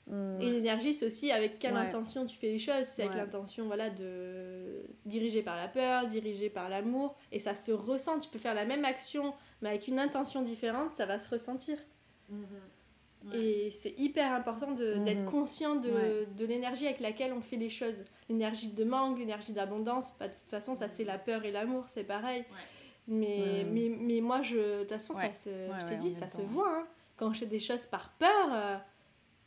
[0.07, 0.41] Mmh.
[0.41, 2.84] Et l'énergie, c'est aussi avec quelle intention tu fais les choses.
[2.84, 7.15] C'est avec l'intention voilà, de diriger par la peur, diriger par l'amour.
[7.32, 8.19] Et ça se ressent.
[8.19, 11.78] Tu peux faire la même action, mais avec une intention différente, ça va se ressentir.
[12.30, 12.43] Mmh.
[13.34, 18.03] Et c'est hyper important d'être conscient de, de l'énergie avec laquelle on fait les choses.
[18.30, 20.18] L'énergie de manque, l'énergie d'abondance.
[20.18, 22.45] De toute façon, ça c'est la peur et l'amour, c'est pareil.
[23.07, 26.41] Mais, mais, mais, moi, je, de toute façon, ça se, je t'ai dit, ça se
[26.41, 26.80] voit.
[26.80, 26.88] Hein.
[27.18, 28.78] Quand je fais des choses par peur, euh,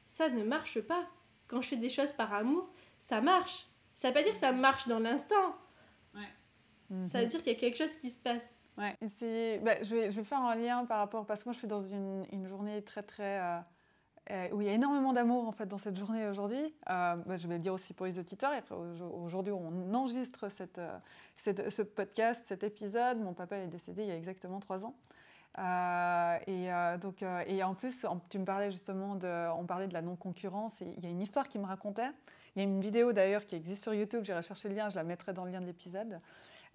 [0.07, 1.09] ça ne marche pas.
[1.49, 3.67] Quand je fais des choses par amour, ça marche.
[3.95, 5.57] Ça veut pas dire que ça marche dans l'instant.
[7.03, 7.31] Ça veut mhm.
[7.31, 8.64] dire qu'il y a quelque chose qui se passe.
[8.77, 8.97] Ouais,
[9.63, 12.47] bah, je, vais, faire un lien par rapport, parce que moi je suis dans une,
[12.47, 13.41] journée très très...
[13.41, 13.59] Euh,
[14.31, 16.75] euh, où il y a énormément d'amour en fait dans cette journée aujourd'hui.
[16.89, 18.53] Euh, bah, je vais le dire aussi pour les auditeurs.
[19.23, 20.81] Aujourd'hui, on enregistre cette,
[21.37, 23.19] cette, ce podcast, cet épisode.
[23.19, 24.95] Mon papa est décédé il y a exactement trois ans.
[26.47, 26.69] et,
[27.01, 30.81] donc, et en plus, tu me parlais justement de, on parlait de la non-concurrence.
[30.81, 32.11] Il y a une histoire qui me racontait.
[32.57, 34.25] Il y a une vidéo d'ailleurs qui existe sur YouTube.
[34.25, 36.19] J'irai chercher le lien, je la mettrai dans le lien de l'épisode.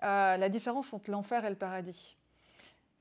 [0.03, 2.15] Euh, la différence entre l'enfer et le paradis.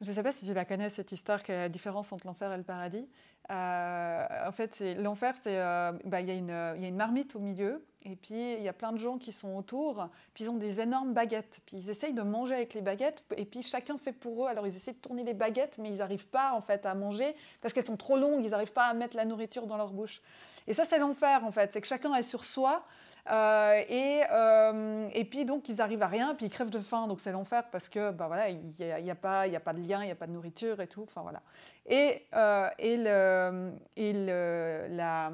[0.01, 2.27] Je ne sais pas si tu la connais, cette histoire, quelle est la différence entre
[2.27, 3.09] l'enfer et le paradis.
[3.51, 7.85] Euh, en fait, l'enfer, c'est euh, bah, il y, y, a une marmite au milieu,
[8.05, 10.81] et puis il y a plein de gens qui sont autour, puis ils ont des
[10.81, 14.45] énormes baguettes, puis ils essayent de manger avec les baguettes, et puis chacun fait pour
[14.45, 14.49] eux.
[14.49, 17.35] Alors ils essaient de tourner les baguettes, mais ils n'arrivent pas en fait à manger
[17.61, 20.21] parce qu'elles sont trop longues, ils n'arrivent pas à mettre la nourriture dans leur bouche.
[20.67, 22.85] Et ça, c'est l'enfer en fait, c'est que chacun est sur soi.
[23.31, 27.07] Euh, et, euh, et puis donc ils arrivent à rien, puis ils crèvent de faim,
[27.07, 29.73] donc c'est l'enfer parce que bah voilà, il n'y a, y a, pas, a pas
[29.75, 31.03] de lien, il n'y a pas de nourriture et tout.
[31.03, 31.43] Enfin voilà.
[31.87, 35.31] Et, euh, et, le, et, le, la,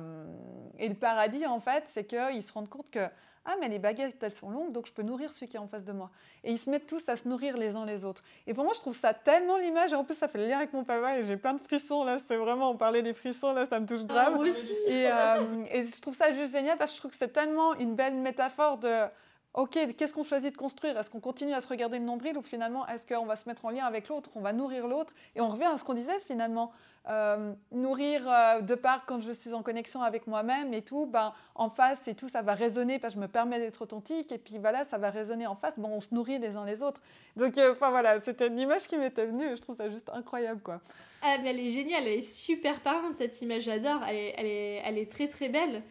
[0.79, 3.09] et le paradis en fait, c'est qu'ils se rendent compte que
[3.47, 5.69] ah, mais les baguettes, elles sont longues, donc je peux nourrir celui qui est en
[5.69, 6.11] face de moi.
[6.45, 8.23] Et ils se mettent tous à se nourrir les uns les autres.
[8.47, 9.93] Et pour moi, je trouve ça tellement l'image.
[9.93, 12.05] Et en plus, ça fait le lien avec mon papa et j'ai plein de frissons
[12.05, 12.19] là.
[12.27, 14.35] C'est vraiment, on parlait des frissons là, ça me touche grave.
[14.37, 14.73] Ah, aussi.
[14.87, 17.75] Et, euh, et, je trouve ça juste génial parce que je trouve que c'est tellement
[17.75, 19.05] une belle métaphore de.
[19.53, 20.99] Ok, qu'est-ce qu'on choisit de construire?
[20.99, 23.65] Est-ce qu'on continue à se regarder le nombril ou finalement est-ce qu'on va se mettre
[23.67, 25.15] en lien avec l'autre, on va nourrir l'autre?
[25.37, 26.73] Et on revient à ce qu'on disait finalement.
[27.07, 31.35] Euh, nourrir euh, de part quand je suis en connexion avec moi-même et tout, ben,
[31.55, 34.39] en face et tout, ça va résonner parce que je me permets d'être authentique et
[34.39, 37.03] puis voilà, ça va résonner en face, bon, on se nourrit les uns les autres.
[37.37, 40.63] Donc, euh, enfin voilà, c'était une image qui m'était venue je trouve ça juste incroyable
[40.63, 40.81] quoi.
[41.21, 44.47] Ah, mais elle est géniale, elle est super parlante cette image, j'adore, elle est, elle,
[44.47, 45.83] est, elle est très très belle.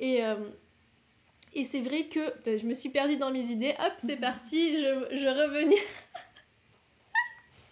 [0.00, 0.20] Et,
[1.54, 2.20] et c'est vrai que
[2.58, 5.82] je me suis perdue dans mes idées, hop, c'est parti, je, je revenais.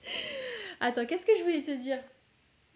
[0.81, 1.99] Attends, qu'est-ce que je voulais te dire?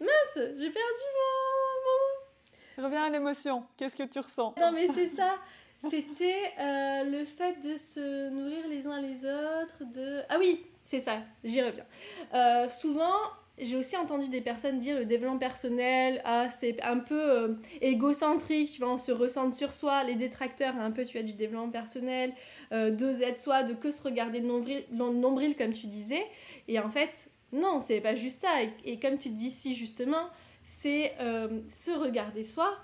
[0.01, 2.83] Mince, j'ai perdu mon...
[2.83, 3.63] Reviens à l'émotion.
[3.77, 4.55] Qu'est-ce que tu ressens?
[4.59, 5.35] Non, mais c'est ça.
[5.77, 10.21] C'était euh, le fait de se nourrir les uns les autres, de...
[10.29, 11.85] Ah oui, c'est ça, j'y reviens.
[12.33, 13.15] Euh, souvent,
[13.59, 18.71] j'ai aussi entendu des personnes dire le développement personnel, ah, c'est un peu euh, égocentrique,
[18.71, 21.71] tu vois, on se ressent sur soi, les détracteurs, un peu, tu as du développement
[21.71, 22.33] personnel,
[22.71, 26.25] d'oser être soi, de que se regarder le nombril, le nombril, comme tu disais.
[26.67, 28.61] Et en fait, non, c'est pas juste ça.
[28.83, 30.29] Et, comme tu dis si justement,
[30.63, 32.77] c'est euh, se regarder soi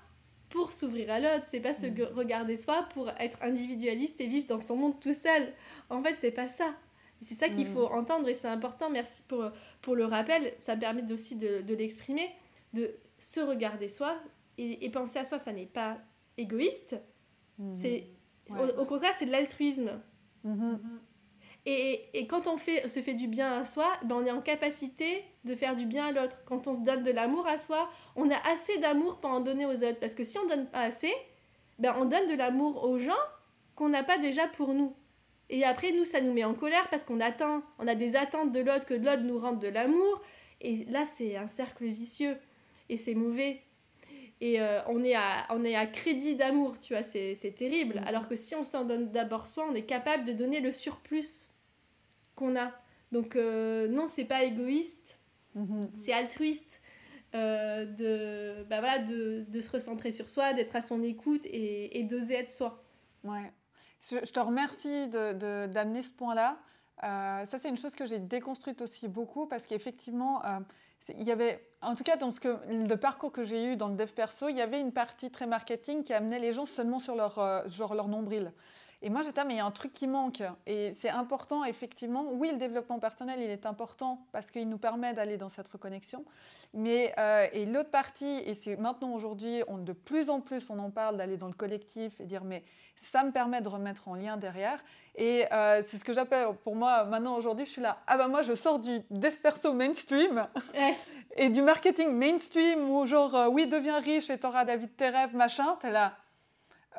[0.50, 1.46] pour s'ouvrir à l'autre.
[1.46, 2.16] C'est pas se mm.
[2.16, 5.54] regarder soi pour être individualiste et vivre dans son monde tout seul.
[5.90, 6.74] En fait, c'est pas ça.
[7.22, 7.74] C'est ça qu'il mm.
[7.74, 8.90] faut entendre et c'est important.
[8.90, 9.50] Merci pour,
[9.82, 10.54] pour le rappel.
[10.58, 12.30] Ça permet aussi de, de l'exprimer,
[12.74, 14.16] de se regarder soi
[14.58, 15.40] et, penser à soi.
[15.40, 15.98] Ça n'est pas
[16.38, 16.98] égoïste.
[17.58, 17.74] Mm.
[17.74, 18.08] C'est
[18.50, 19.92] au, contraire, c'est de l'altruisme.
[21.70, 25.22] Et, quand on fait, se fait du bien à soi, ben on est en capacité
[25.44, 26.38] de faire du bien à l'autre.
[26.46, 29.66] Quand on se donne de l'amour à soi, on a assez d'amour pour en donner
[29.66, 30.00] aux autres.
[30.00, 31.12] Parce que si on donne pas assez,
[31.78, 33.12] ben on donne de l'amour aux gens
[33.76, 34.96] qu'on n'a pas déjà pour nous.
[35.50, 38.54] Et après, nous, ça nous met en colère parce qu'on attend, on a des attentes
[38.54, 40.22] de l'autre, que l'autre nous rende de l'amour.
[40.62, 42.38] Et là, c'est un cercle vicieux.
[42.88, 43.62] Et c'est mauvais.
[44.40, 47.96] Et euh, on, est à, on est à crédit d'amour, tu vois, c'est terrible.
[47.96, 48.08] Mm.
[48.08, 51.50] Alors que si on s'en donne d'abord soi, on est capable de donner le surplus
[52.38, 52.72] qu'on a.
[53.12, 55.20] Donc euh, non, c'est pas égoïste,
[55.56, 55.82] mhm.
[55.96, 56.82] c'est altruiste.
[57.36, 62.00] Euh, de, bah voilà, de, de, se recentrer sur soi, d'être à son écoute et,
[62.00, 62.82] et d'oser être soi.
[63.26, 63.52] Ouais.
[64.10, 66.58] Je, te remercie d'amener de, ce point-là.
[67.04, 70.42] Euh, ça, c'est une chose que j'ai déconstruite aussi beaucoup parce qu'effectivement,
[71.10, 73.90] il y avait, en tout cas dans ce que, le parcours que j'ai eu dans
[73.90, 77.00] le dev perso, il y avait une partie très marketing qui amenait les gens seulement
[77.00, 78.54] sur leur, genre leur nombril.
[79.04, 80.42] Et moi, j'étais, mais il y a un truc qui manque.
[80.66, 82.26] Et c'est important, effectivement.
[82.32, 86.26] Oui, le développement personnel, il est important parce qu'il nous permet d'aller dans cette reconnexion.
[86.74, 90.80] Mais, euh, et l'autre partie, et c'est maintenant aujourd'hui, on, de plus en plus, on
[90.80, 92.64] en parle d'aller dans le collectif et dire, mais
[92.96, 94.84] ça me permet de remettre en lien derrière.
[95.16, 98.28] Et euh, c'est ce que j'appelle, pour moi, maintenant, aujourd'hui, je suis là, ah ben
[98.28, 100.48] moi, je sors du dev perso mainstream
[101.36, 105.36] et du marketing mainstream où genre, euh, oui, deviens riche et t'auras de tes rêves,
[105.36, 105.78] machin.
[105.82, 106.14] T'es là,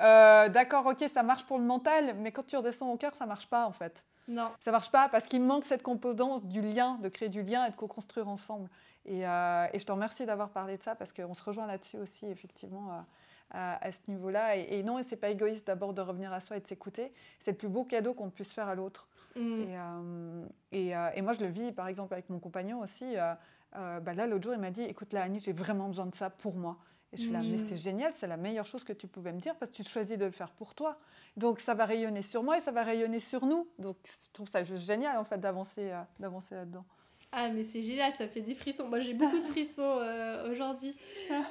[0.00, 3.26] euh, d'accord, ok, ça marche pour le mental, mais quand tu redescends au cœur, ça
[3.26, 4.04] marche pas en fait.
[4.26, 4.50] Non.
[4.60, 7.70] Ça marche pas parce qu'il manque cette composante du lien, de créer du lien et
[7.70, 8.68] de co-construire ensemble.
[9.06, 12.26] Et, et je te remercie d'avoir parlé de ça parce qu'on se rejoint là-dessus aussi,
[12.26, 13.04] effectivement
[13.50, 14.56] à, ce niveau-là.
[14.56, 17.12] Et, non, et c'est pas égoïste d'abord de revenir à soi et de s'écouter.
[17.40, 19.08] C'est le plus beau cadeau qu'on puisse faire à l'autre.
[19.36, 19.40] Mm.
[19.40, 20.44] Euh,
[20.74, 23.16] euh, et, moi, je le vis, par exemple, avec mon compagnon aussi.
[23.16, 26.14] Euh, bah là, l'autre jour, il m'a dit Écoute, là, Annie, j'ai vraiment besoin de
[26.14, 26.78] ça pour moi.
[27.12, 27.66] Et je suis là, mais mm.
[27.66, 30.18] c'est génial, c'est la meilleure chose que tu pouvais me dire parce que tu choisis
[30.18, 30.98] de le faire pour toi.
[31.36, 33.66] Donc ça va rayonner sur moi et ça va rayonner sur nous.
[33.78, 36.84] Donc je trouve ça juste génial en fait d'avancer d'avancer là-dedans.
[37.30, 38.88] Ah, mais c'est génial, ça fait des frissons.
[38.88, 40.96] Moi, j'ai beaucoup de frissons euh, aujourd'hui.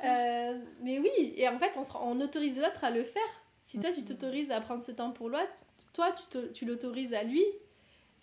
[0.05, 3.21] Euh, mais oui, et en fait, on, on autorise l'autre à le faire.
[3.61, 5.45] Si toi, tu t'autorises à prendre ce temps pour toi,
[5.93, 7.43] toi, tu, tu l'autorises à lui.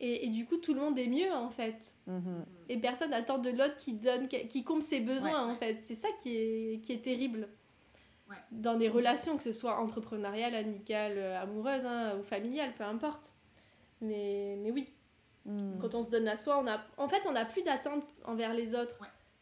[0.05, 1.95] Et, et, du coup, tout le monde est mieux, en fait.
[2.09, 2.45] Mm-hmm.
[2.69, 5.81] Et personne n'attend de l'autre qui donne, qui comble ses besoins, en fait.
[5.81, 7.49] C'est ça qui est, qui est terrible.
[8.51, 13.33] Dans des relations, que ce soit entrepreneuriales, amicales, euh, amoureuses hein, ou familiales, peu importe.
[14.01, 14.89] Mais, mais oui,
[15.45, 15.79] Hmm.
[15.81, 18.55] Quand on se donne à soi, on a, en fait, on n'a plus d'attente envers
[18.55, 19.01] les autres.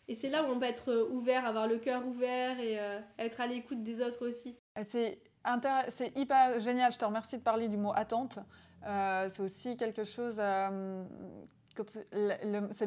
[0.08, 2.98] Et c'est là où on peut être euh, ouvert, avoir le cœur ouvert et euh,
[3.18, 4.56] être à l'écoute des autres aussi.
[4.82, 5.18] C'est
[5.88, 6.92] c'est hyper génial.
[6.92, 8.38] Je te remercie de parler du mot attente.
[8.86, 10.36] Euh, c'est aussi quelque chose.
[10.36, 11.86] c'est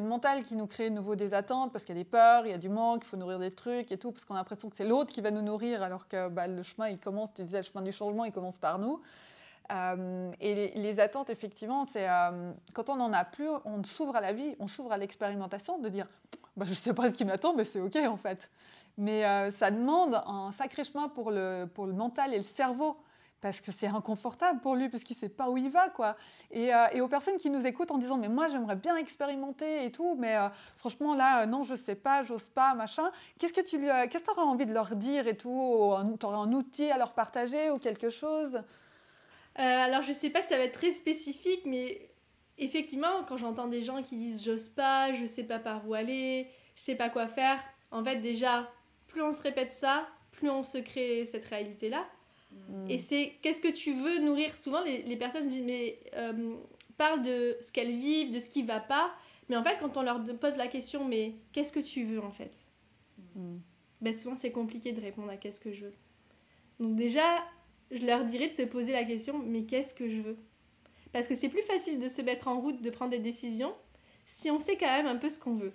[0.00, 2.50] mental qui nous crée de nouveau des attentes parce qu'il y a des peurs, il
[2.50, 4.68] y a du manque, il faut nourrir des trucs et tout, parce qu'on a l'impression
[4.68, 7.42] que c'est l'autre qui va nous nourrir alors que bah, le chemin, il commence, tu
[7.42, 9.00] disais, le chemin du changement, il commence par nous.
[9.72, 14.20] Euh, et les, attentes, effectivement, c'est euh, quand on n'en a plus, on s'ouvre à
[14.20, 16.06] la vie, on s'ouvre à l'expérimentation, de dire
[16.56, 18.50] bah, je ne sais pas ce qui m'attend, mais c'est OK en fait.
[18.98, 22.96] Mais euh, ça demande un sacré chemin pour le, pour le mental et le cerveau,
[23.40, 25.88] parce que c'est inconfortable pour lui, parce qu'il ne sait pas où il va.
[25.90, 26.16] quoi.
[26.50, 29.92] Et, et, aux personnes qui nous écoutent en disant mais moi j'aimerais bien expérimenter et
[29.92, 30.36] tout, mais
[30.76, 33.10] franchement là, non, je ne sais pas, j'ose pas, machin.
[33.38, 33.78] Qu'est-ce que tu
[34.10, 37.12] qu'est-ce que aurais envie de leur dire et tout Tu aurais un outil à leur
[37.12, 38.60] partager ou quelque chose?
[39.58, 42.10] Euh, alors je sais pas si ça va être très spécifique, mais
[42.58, 46.50] effectivement, quand j'entends des gens qui disent j'ose pas, je sais pas par où aller,
[46.74, 47.58] je sais pas quoi faire,
[47.90, 48.70] en fait déjà,
[49.06, 52.04] plus on se répète ça, plus on se crée cette réalité-là.
[52.68, 52.90] Mm.
[52.90, 54.56] Et c'est qu'est-ce que tu veux nourrir?
[54.56, 56.54] Souvent les, les personnes disent mais euh,
[56.96, 59.12] parlent de ce qu'elles vivent, de ce qui va pas.
[59.48, 62.30] Mais en fait, quand on leur pose la question mais qu'est-ce que tu veux en
[62.30, 62.70] fait?
[63.34, 63.56] Mm.
[64.00, 65.94] ben souvent c'est compliqué de répondre à qu'est-ce que je veux.
[66.80, 67.44] Donc déjà,
[67.90, 70.36] je leur dirais de se poser la question mais qu'est-ce que je veux?
[71.12, 73.74] Parce que c'est plus facile de se mettre en route, de prendre des décisions,
[74.26, 75.72] si on sait quand même un peu ce qu'on veut.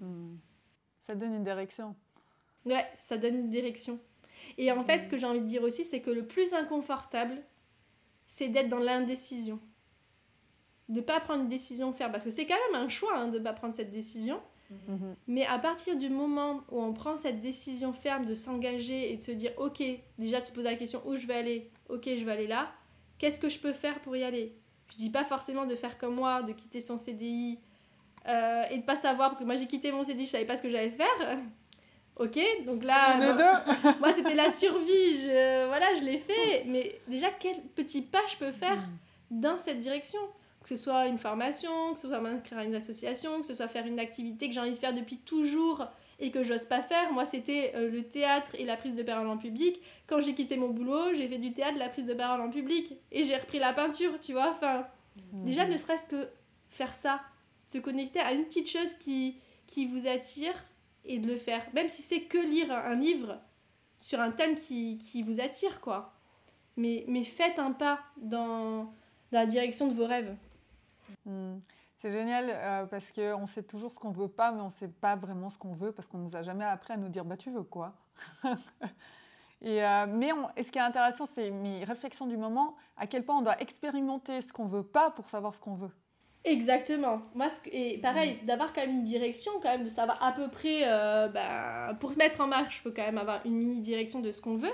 [0.00, 0.36] Hmm.
[1.02, 1.94] Ça donne une direction.
[2.64, 4.00] Ouais, ça donne une direction.
[4.58, 7.36] Et en fait, ce que j'ai envie de dire aussi, c'est que le plus inconfortable,
[8.26, 9.60] c'est d'être dans l'indécision.
[10.88, 12.12] De ne pas prendre une décision ferme.
[12.12, 14.40] Parce que c'est quand même un choix hein, de ne pas prendre cette décision.
[14.88, 15.16] Mhm.
[15.28, 19.22] Mais à partir du moment où on prend cette décision ferme de s'engager et de
[19.22, 19.82] se dire, ok,
[20.18, 22.72] déjà de se poser la question où je vais aller, ok, je vais aller là,
[23.18, 24.56] qu'est-ce que je peux faire pour y aller?
[24.90, 27.58] Je dis pas forcément de faire comme moi, de quitter son CDI
[28.26, 30.56] euh, et de pas savoir, parce que moi j'ai quitté mon CDI, je savais pas
[30.56, 31.38] ce que j'allais faire.
[32.16, 33.18] Ok, donc là,
[34.00, 38.36] moi c'était la survie, je, voilà, je l'ai fait, mais déjà quel petit pas je
[38.36, 39.40] peux faire mhm.
[39.42, 40.20] dans cette direction?
[40.62, 43.68] Que ce soit une formation, que ce soit m'inscrire à une association, que ce soit
[43.68, 45.86] faire une activité que j'ai envie de faire depuis toujours
[46.18, 47.12] et que j'ose pas faire.
[47.12, 49.80] Moi, c'était euh, le théâtre et la prise de parole en public.
[50.08, 52.94] Quand j'ai quitté mon boulot, j'ai fait du théâtre, la prise de parole en public
[53.12, 54.50] et j'ai repris la peinture, tu vois.
[54.50, 54.86] Enfin,
[55.32, 55.44] mhm.
[55.44, 56.28] déjà, ne serait-ce que
[56.68, 57.20] faire ça,
[57.68, 59.36] se connecter à une petite chose qui,
[59.68, 60.54] qui vous attire
[61.06, 61.62] et de le faire.
[61.72, 63.38] Même si c'est que lire un livre
[63.98, 66.12] sur un thème qui, qui vous attire, quoi.
[66.76, 68.84] Mais, mais faites un pas dans,
[69.32, 70.36] dans la direction de vos rêves.
[71.24, 71.58] Hmm.
[71.94, 75.16] C'est génial euh, parce qu'on sait toujours ce qu'on veut pas, mais on sait pas
[75.16, 77.50] vraiment ce qu'on veut parce qu'on nous a jamais appris à nous dire bah tu
[77.50, 77.94] veux quoi?
[79.62, 80.30] et, euh, mais
[80.62, 84.42] ce qui est intéressant, c'est mes réflexions du moment, à quel point on doit expérimenter
[84.42, 85.90] ce qu'on veut pas pour savoir ce qu'on veut.
[86.46, 87.22] Exactement.
[87.34, 88.46] Moi, et pareil, hmm.
[88.46, 92.12] d'avoir quand même une direction, quand même de savoir à peu près, euh, bah, pour
[92.12, 94.54] se mettre en marche, il faut quand même avoir une mini direction de ce qu'on
[94.54, 94.72] veut.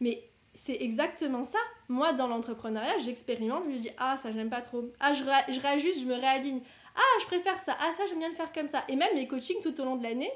[0.00, 1.58] Mais c'est exactement ça.
[1.88, 4.90] Moi, dans l'entrepreneuriat, j'expérimente, je me dis, ah, ça, j'aime pas trop.
[4.98, 6.60] Ah, je, je réajuste, je me réaligne.
[6.96, 7.76] Ah, je préfère ça.
[7.80, 8.82] Ah, ça, j'aime bien le faire comme ça.
[8.88, 10.30] Et même mes coachings tout au long de l'année,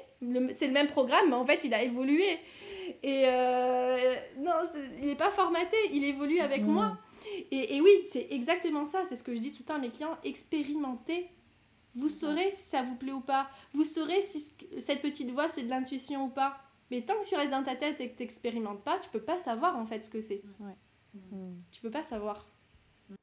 [0.53, 2.39] c'est le même programme, mais en fait, il a évolué.
[3.01, 3.97] Et euh,
[4.37, 4.53] non,
[5.01, 6.71] il n'est pas formaté, il évolue avec mmh.
[6.71, 6.97] moi.
[7.51, 9.05] Et, et, oui, c'est exactement ça.
[9.05, 10.17] C'est ce que je dis tout le temps à mes clients.
[10.23, 11.29] Expérimentez.
[11.95, 13.49] Vous saurez si ça vous plaît ou pas.
[13.73, 16.57] Vous saurez si cette petite voix, c'est de l'intuition ou pas.
[16.91, 19.21] Mais tant que tu restes dans ta tête et que tu n'expérimentes pas, tu peux
[19.21, 20.43] pas savoir en fait ce que c'est.
[20.59, 20.75] Ouais.
[21.13, 21.55] Mm.
[21.71, 22.47] Tu peux pas savoir.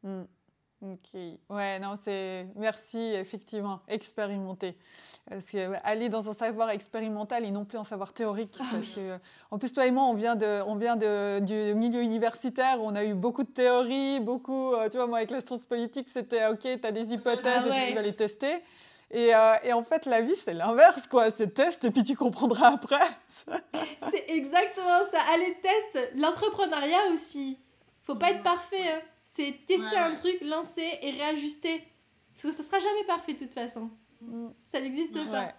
[0.03, 0.23] Mm.
[0.83, 1.21] Ok.
[1.49, 2.47] Ouais, non, c'est.
[2.57, 4.77] Merci, effectivement, expérimenter.
[5.29, 8.57] Parce que aller dans un savoir expérimental et non plus un savoir théorique.
[8.59, 9.19] Ah parce que,
[9.53, 12.87] en plus, toi et moi, on vient, de, on vient de, du milieu universitaire où
[12.87, 14.75] on a eu beaucoup de théories, beaucoup.
[14.75, 17.85] Euh, tu vois, moi, avec la science politique, c'était OK, tu as des hypothèses ah
[17.85, 18.65] et tu vas les tester.
[19.13, 21.31] Et, euh, et en fait, la vie, c'est l'inverse, quoi.
[21.31, 23.07] C'est test et puis tu comprendras après.
[24.11, 25.19] c'est exactement ça.
[25.33, 26.11] Allez, test.
[26.17, 27.61] L'entrepreneuriat aussi.
[28.05, 28.89] Faut pas être parfait.
[28.89, 29.01] Hein.
[29.35, 31.83] C'est tester un truc, lancer et réajuster.
[32.35, 33.91] Parce que ça sera jamais parfait de toute façon.
[34.21, 34.49] Mm.
[34.63, 35.55] Ça n'existe pas.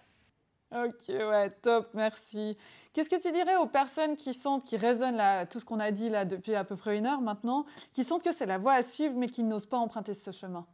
[0.71, 2.55] Ok, ouais, top, merci.
[2.93, 5.89] Qu'est-ce que tu dirais aux personnes qui sentent, qui résonnent là, tout ce qu'on a
[5.89, 8.73] dit là depuis à peu près une heure maintenant, qui sentent que c'est la voie
[8.73, 10.67] à suivre mais qui n'osent pas emprunter ce chemin?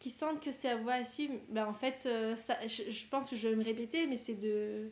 [0.00, 3.30] Qui sentent que c'est la voie à suivre ben, En fait, euh, ça, je, pense
[3.30, 4.90] que je vais me répéter, mais c'est de,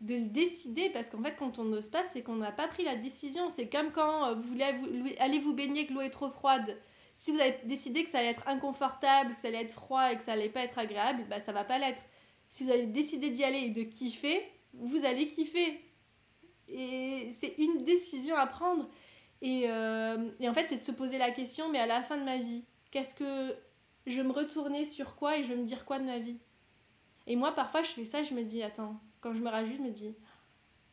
[0.00, 2.84] de le décider parce qu'en fait, quand on n'ose pas, c'est qu'on n'a pas pris
[2.84, 3.48] la décision.
[3.48, 4.64] C'est comme quand euh, vous voulez
[5.18, 6.76] aller vous baigner, que l'eau est trop froide
[7.14, 10.16] si vous avez décidé que ça allait être inconfortable, que ça allait être froid et
[10.16, 12.02] que ça allait pas être agréable, bah ça va pas l'être.
[12.48, 14.42] Si vous avez décidé d'y aller et de kiffer,
[14.72, 15.80] vous allez kiffer.
[16.68, 18.88] Et c'est une décision à prendre.
[19.42, 22.16] Et, euh, et en fait, c'est de se poser la question, mais à la fin
[22.16, 23.56] de ma vie, qu'est-ce que
[24.06, 26.38] je vais me retourner sur quoi et je vais me dire quoi de ma vie?
[27.26, 29.82] Et moi, parfois, je fais ça, je me dis, attends, quand je me rajoute, je
[29.82, 30.14] me dis,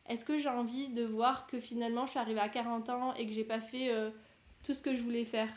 [0.08, 3.26] est-ce que j'ai envie de voir que finalement, je suis arrivée à 40 ans et
[3.26, 4.10] que j'ai pas fait euh,
[4.64, 5.50] tout ce que je voulais faire?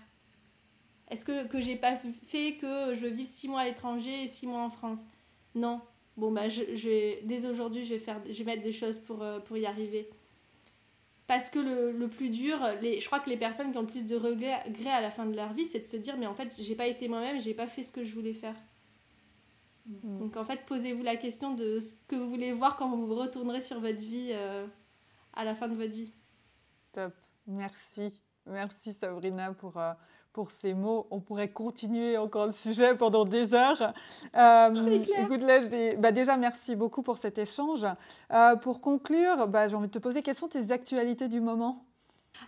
[1.09, 4.45] Est-ce que, que j'ai pas fait que je vivre six mois à l'étranger et six
[4.45, 5.05] mois en France?
[5.55, 5.79] Non.
[6.17, 9.55] Bon, bah, je, dès aujourd'hui, je, vais je vais mettre des choses pour, euh, pour
[9.55, 10.09] y arriver.
[11.27, 13.87] Parce que le, le, plus dur, les, je crois que les personnes qui ont le
[13.87, 14.61] plus de regrets
[14.91, 16.87] à la fin de leur vie, c'est de se dire, mais en fait, j'ai pas
[16.87, 18.55] été moi-même, j'ai pas fait ce que je voulais faire.
[19.85, 20.19] Mm.
[20.19, 23.61] Donc en fait, posez-vous la question de ce que vous voulez voir quand vous retournerez
[23.61, 24.65] sur votre vie euh,
[25.33, 26.13] à la fin de votre vie.
[26.93, 27.13] Top,
[27.47, 28.21] merci.
[28.47, 29.91] Merci Sabrina pour, euh,
[30.31, 31.07] pour ces mots.
[31.09, 33.93] On pourrait continuer encore le sujet pendant des heures.
[34.35, 35.59] Euh, écoute, là,
[35.97, 37.85] bah déjà, merci beaucoup pour cet échange.
[38.31, 41.85] Euh, pour conclure, bah, j'ai envie de te poser quelles sont tes actualités du moment?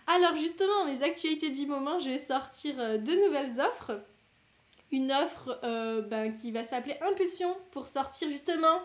[0.06, 4.00] Alors, justement, mes actualités du moment, je vais sortir deux nouvelles offres.
[4.90, 5.58] Une offre
[6.08, 8.80] bah, qui va s'appeler Impulsion pour sortir justement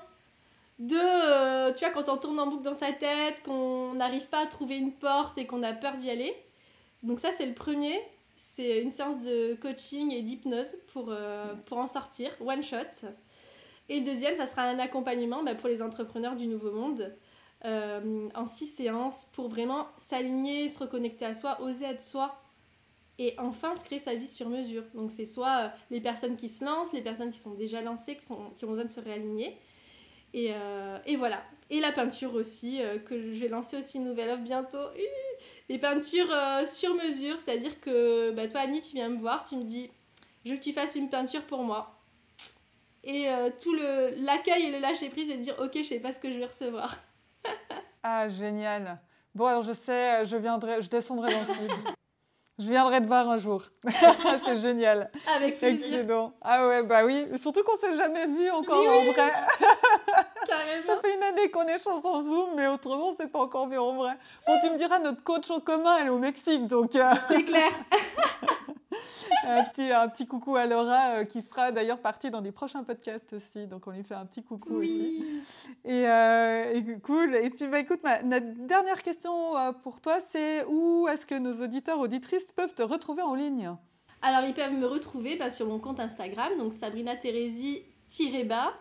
[0.80, 1.72] de.
[1.74, 4.78] tu vois, quand on tourne en boucle dans sa tête, qu'on n'arrive pas à trouver
[4.78, 6.36] une porte et qu'on a peur d'y aller.
[7.04, 8.00] Donc, ça, c'est le premier.
[8.36, 13.08] C'est une séance de coaching et d'hypnose pour, euh, pour en sortir, one shot.
[13.90, 17.16] Et deuxième, ça sera un accompagnement bah, pour les entrepreneurs du Nouveau Monde
[17.66, 22.36] euh, en six séances pour vraiment s'aligner, se reconnecter à soi, oser être soi
[23.20, 24.84] et enfin se créer sa vie sur mesure.
[24.94, 28.16] Donc c'est soit euh, les personnes qui se lancent, les personnes qui sont déjà lancées,
[28.16, 29.58] qui, sont, qui ont besoin de se réaligner.
[30.36, 30.52] Et,
[31.06, 31.44] et voilà.
[31.70, 34.80] Et la peinture aussi, que je vais lancer aussi une nouvelle offre bientôt
[35.70, 39.56] les peintures euh, sur mesure, c'est-à-dire que bah, toi Annie, tu viens me voir, tu
[39.56, 39.90] me dis
[40.46, 42.00] je veux que tu fasses une peinture pour moi.
[43.04, 46.20] Et euh, tout l'accueil et le lâcher prise et dire ok, je sais pas ce
[46.20, 46.96] que je vais recevoir.
[48.04, 49.00] ah génial.
[49.36, 51.94] Bon alors je sais, je viendrai, je descendrai dans le.
[52.60, 53.64] Je viendrai te voir un jour.
[54.46, 55.10] c'est génial.
[55.36, 56.02] Avec plaisir.
[56.02, 56.34] Excellent.
[56.42, 57.26] Ah ouais, bah oui.
[57.42, 59.14] Surtout qu'on s'est jamais vu encore en vrai.
[60.46, 60.86] Carrément.
[60.86, 63.78] Ça fait une année qu'on échange en Zoom, mais autrement, on s'est pas encore vu
[63.80, 64.14] en vrai.
[64.46, 66.96] Bon, tu me diras, notre coach en commun, elle est au Mexique, donc...
[66.96, 67.72] Euh, c'est clair.
[69.46, 72.84] un, petit, un petit coucou à Laura, euh, qui fera d'ailleurs partie dans des prochains
[72.84, 73.68] podcasts aussi.
[73.68, 75.24] Donc, on lui fait un petit coucou aussi.
[75.86, 77.36] Et, euh, et, cool.
[77.36, 79.54] Et puis, bah, écoute, ma, dernière question
[79.84, 83.76] pour toi, c'est où est-ce que nos auditeurs, auditrices peuvent te retrouver en ligne?
[84.22, 88.74] Alors, ils peuvent me retrouver bah, sur mon compte Instagram, donc Sabrina Thérésie-bas.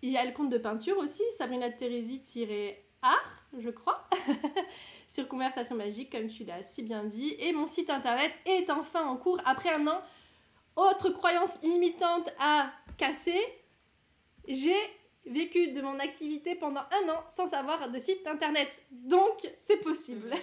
[0.00, 4.08] Il y a le compte de peinture aussi, Sabrina Thérésie-art, je crois,
[5.08, 7.34] sur Conversation Magique, comme tu l'as si bien dit.
[7.40, 10.00] Et mon site internet est enfin en cours après un an.
[10.76, 13.40] Autre croyance limitante à casser,
[14.46, 14.76] j'ai
[15.30, 18.82] vécu de mon activité pendant un an sans avoir de site internet.
[18.90, 20.30] Donc, c'est possible.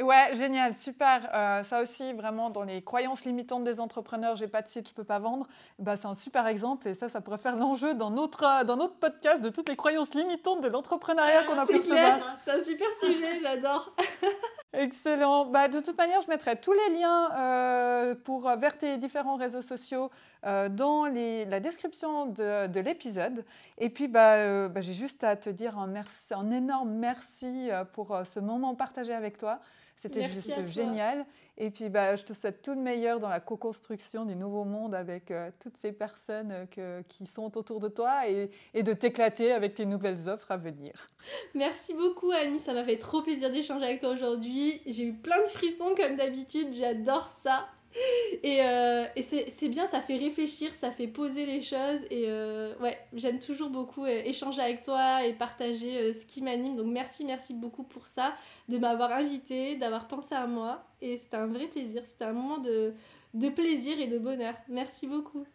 [0.00, 1.28] Ouais, génial, super.
[1.34, 4.94] Euh, ça aussi, vraiment, dans les croyances limitantes des entrepreneurs, j'ai pas de site, je
[4.94, 5.48] peux pas vendre.
[5.80, 8.94] Bah, c'est un super exemple et ça, ça pourrait faire l'enjeu dans notre, dans notre
[8.94, 12.92] podcast de toutes les croyances limitantes de l'entrepreneuriat qu'on a pu clair, C'est un super
[12.94, 13.96] sujet, j'adore.
[14.76, 15.46] Excellent.
[15.46, 19.36] Bah, de toute manière, je mettrai tous les liens euh, pour, euh, vers tes différents
[19.36, 20.10] réseaux sociaux
[20.44, 23.44] euh, dans la description de, de l'épisode.
[23.78, 25.94] Et puis, bah, bah, j'ai juste à te dire un,
[26.32, 29.60] un énorme merci pour ce moment partagé avec toi.
[29.96, 31.24] C'était juste génial.
[31.56, 34.94] Et puis, bah, je te souhaite tout le meilleur dans la co-construction du nouveau monde
[34.94, 38.92] avec euh, toutes ces personnes euh, que, qui sont autour de toi et, et de
[38.92, 41.08] t'éclater avec tes nouvelles offres à venir.
[41.54, 42.58] Merci beaucoup, Annie.
[42.58, 44.82] Ça m'a fait trop plaisir d'échanger avec toi aujourd'hui.
[44.86, 46.72] J'ai eu plein de frissons comme d'habitude.
[46.72, 47.68] J'adore ça.
[48.42, 52.04] Et, euh, et c'est bien, ça fait réfléchir, ça fait poser les choses.
[52.10, 56.76] Et euh, ouais, j'aime toujours beaucoup euh, échanger avec toi et partager ce qui m'anime.
[56.76, 58.34] Donc merci, merci beaucoup pour ça,
[58.68, 60.84] de m'avoir invité, d'avoir pensé à moi.
[61.00, 62.02] Et c'était un vrai plaisir.
[62.04, 62.92] C'était un moment de,
[63.32, 64.54] de plaisir et de bonheur.
[64.68, 65.46] Merci beaucoup.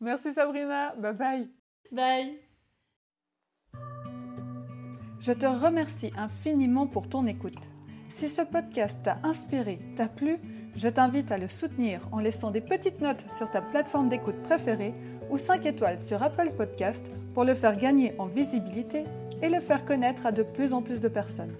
[0.00, 0.94] Merci Sabrina.
[0.96, 1.50] Bye bye.
[1.90, 2.38] Bye.
[5.18, 7.70] Je te remercie infiniment pour ton écoute.
[8.08, 10.38] Si ce podcast t'a inspiré, t'a plu,
[10.76, 14.92] je t'invite à le soutenir en laissant des petites notes sur ta plateforme d'écoute préférée
[15.30, 19.04] ou 5 étoiles sur Apple Podcast pour le faire gagner en visibilité
[19.42, 21.54] et le faire connaître à de plus en plus de personnes.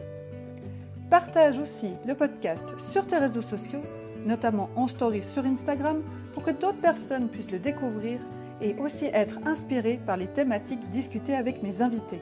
[1.09, 3.81] Partage aussi le podcast sur tes réseaux sociaux,
[4.27, 6.03] notamment en story sur Instagram,
[6.35, 8.21] pour que d'autres personnes puissent le découvrir
[8.61, 12.21] et aussi être inspirées par les thématiques discutées avec mes invités.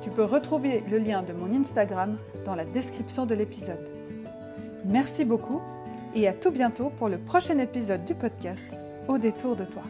[0.00, 3.88] Tu peux retrouver le lien de mon Instagram dans la description de l'épisode.
[4.84, 5.60] Merci beaucoup
[6.14, 8.74] et à tout bientôt pour le prochain épisode du podcast
[9.08, 9.82] Au détour de toi.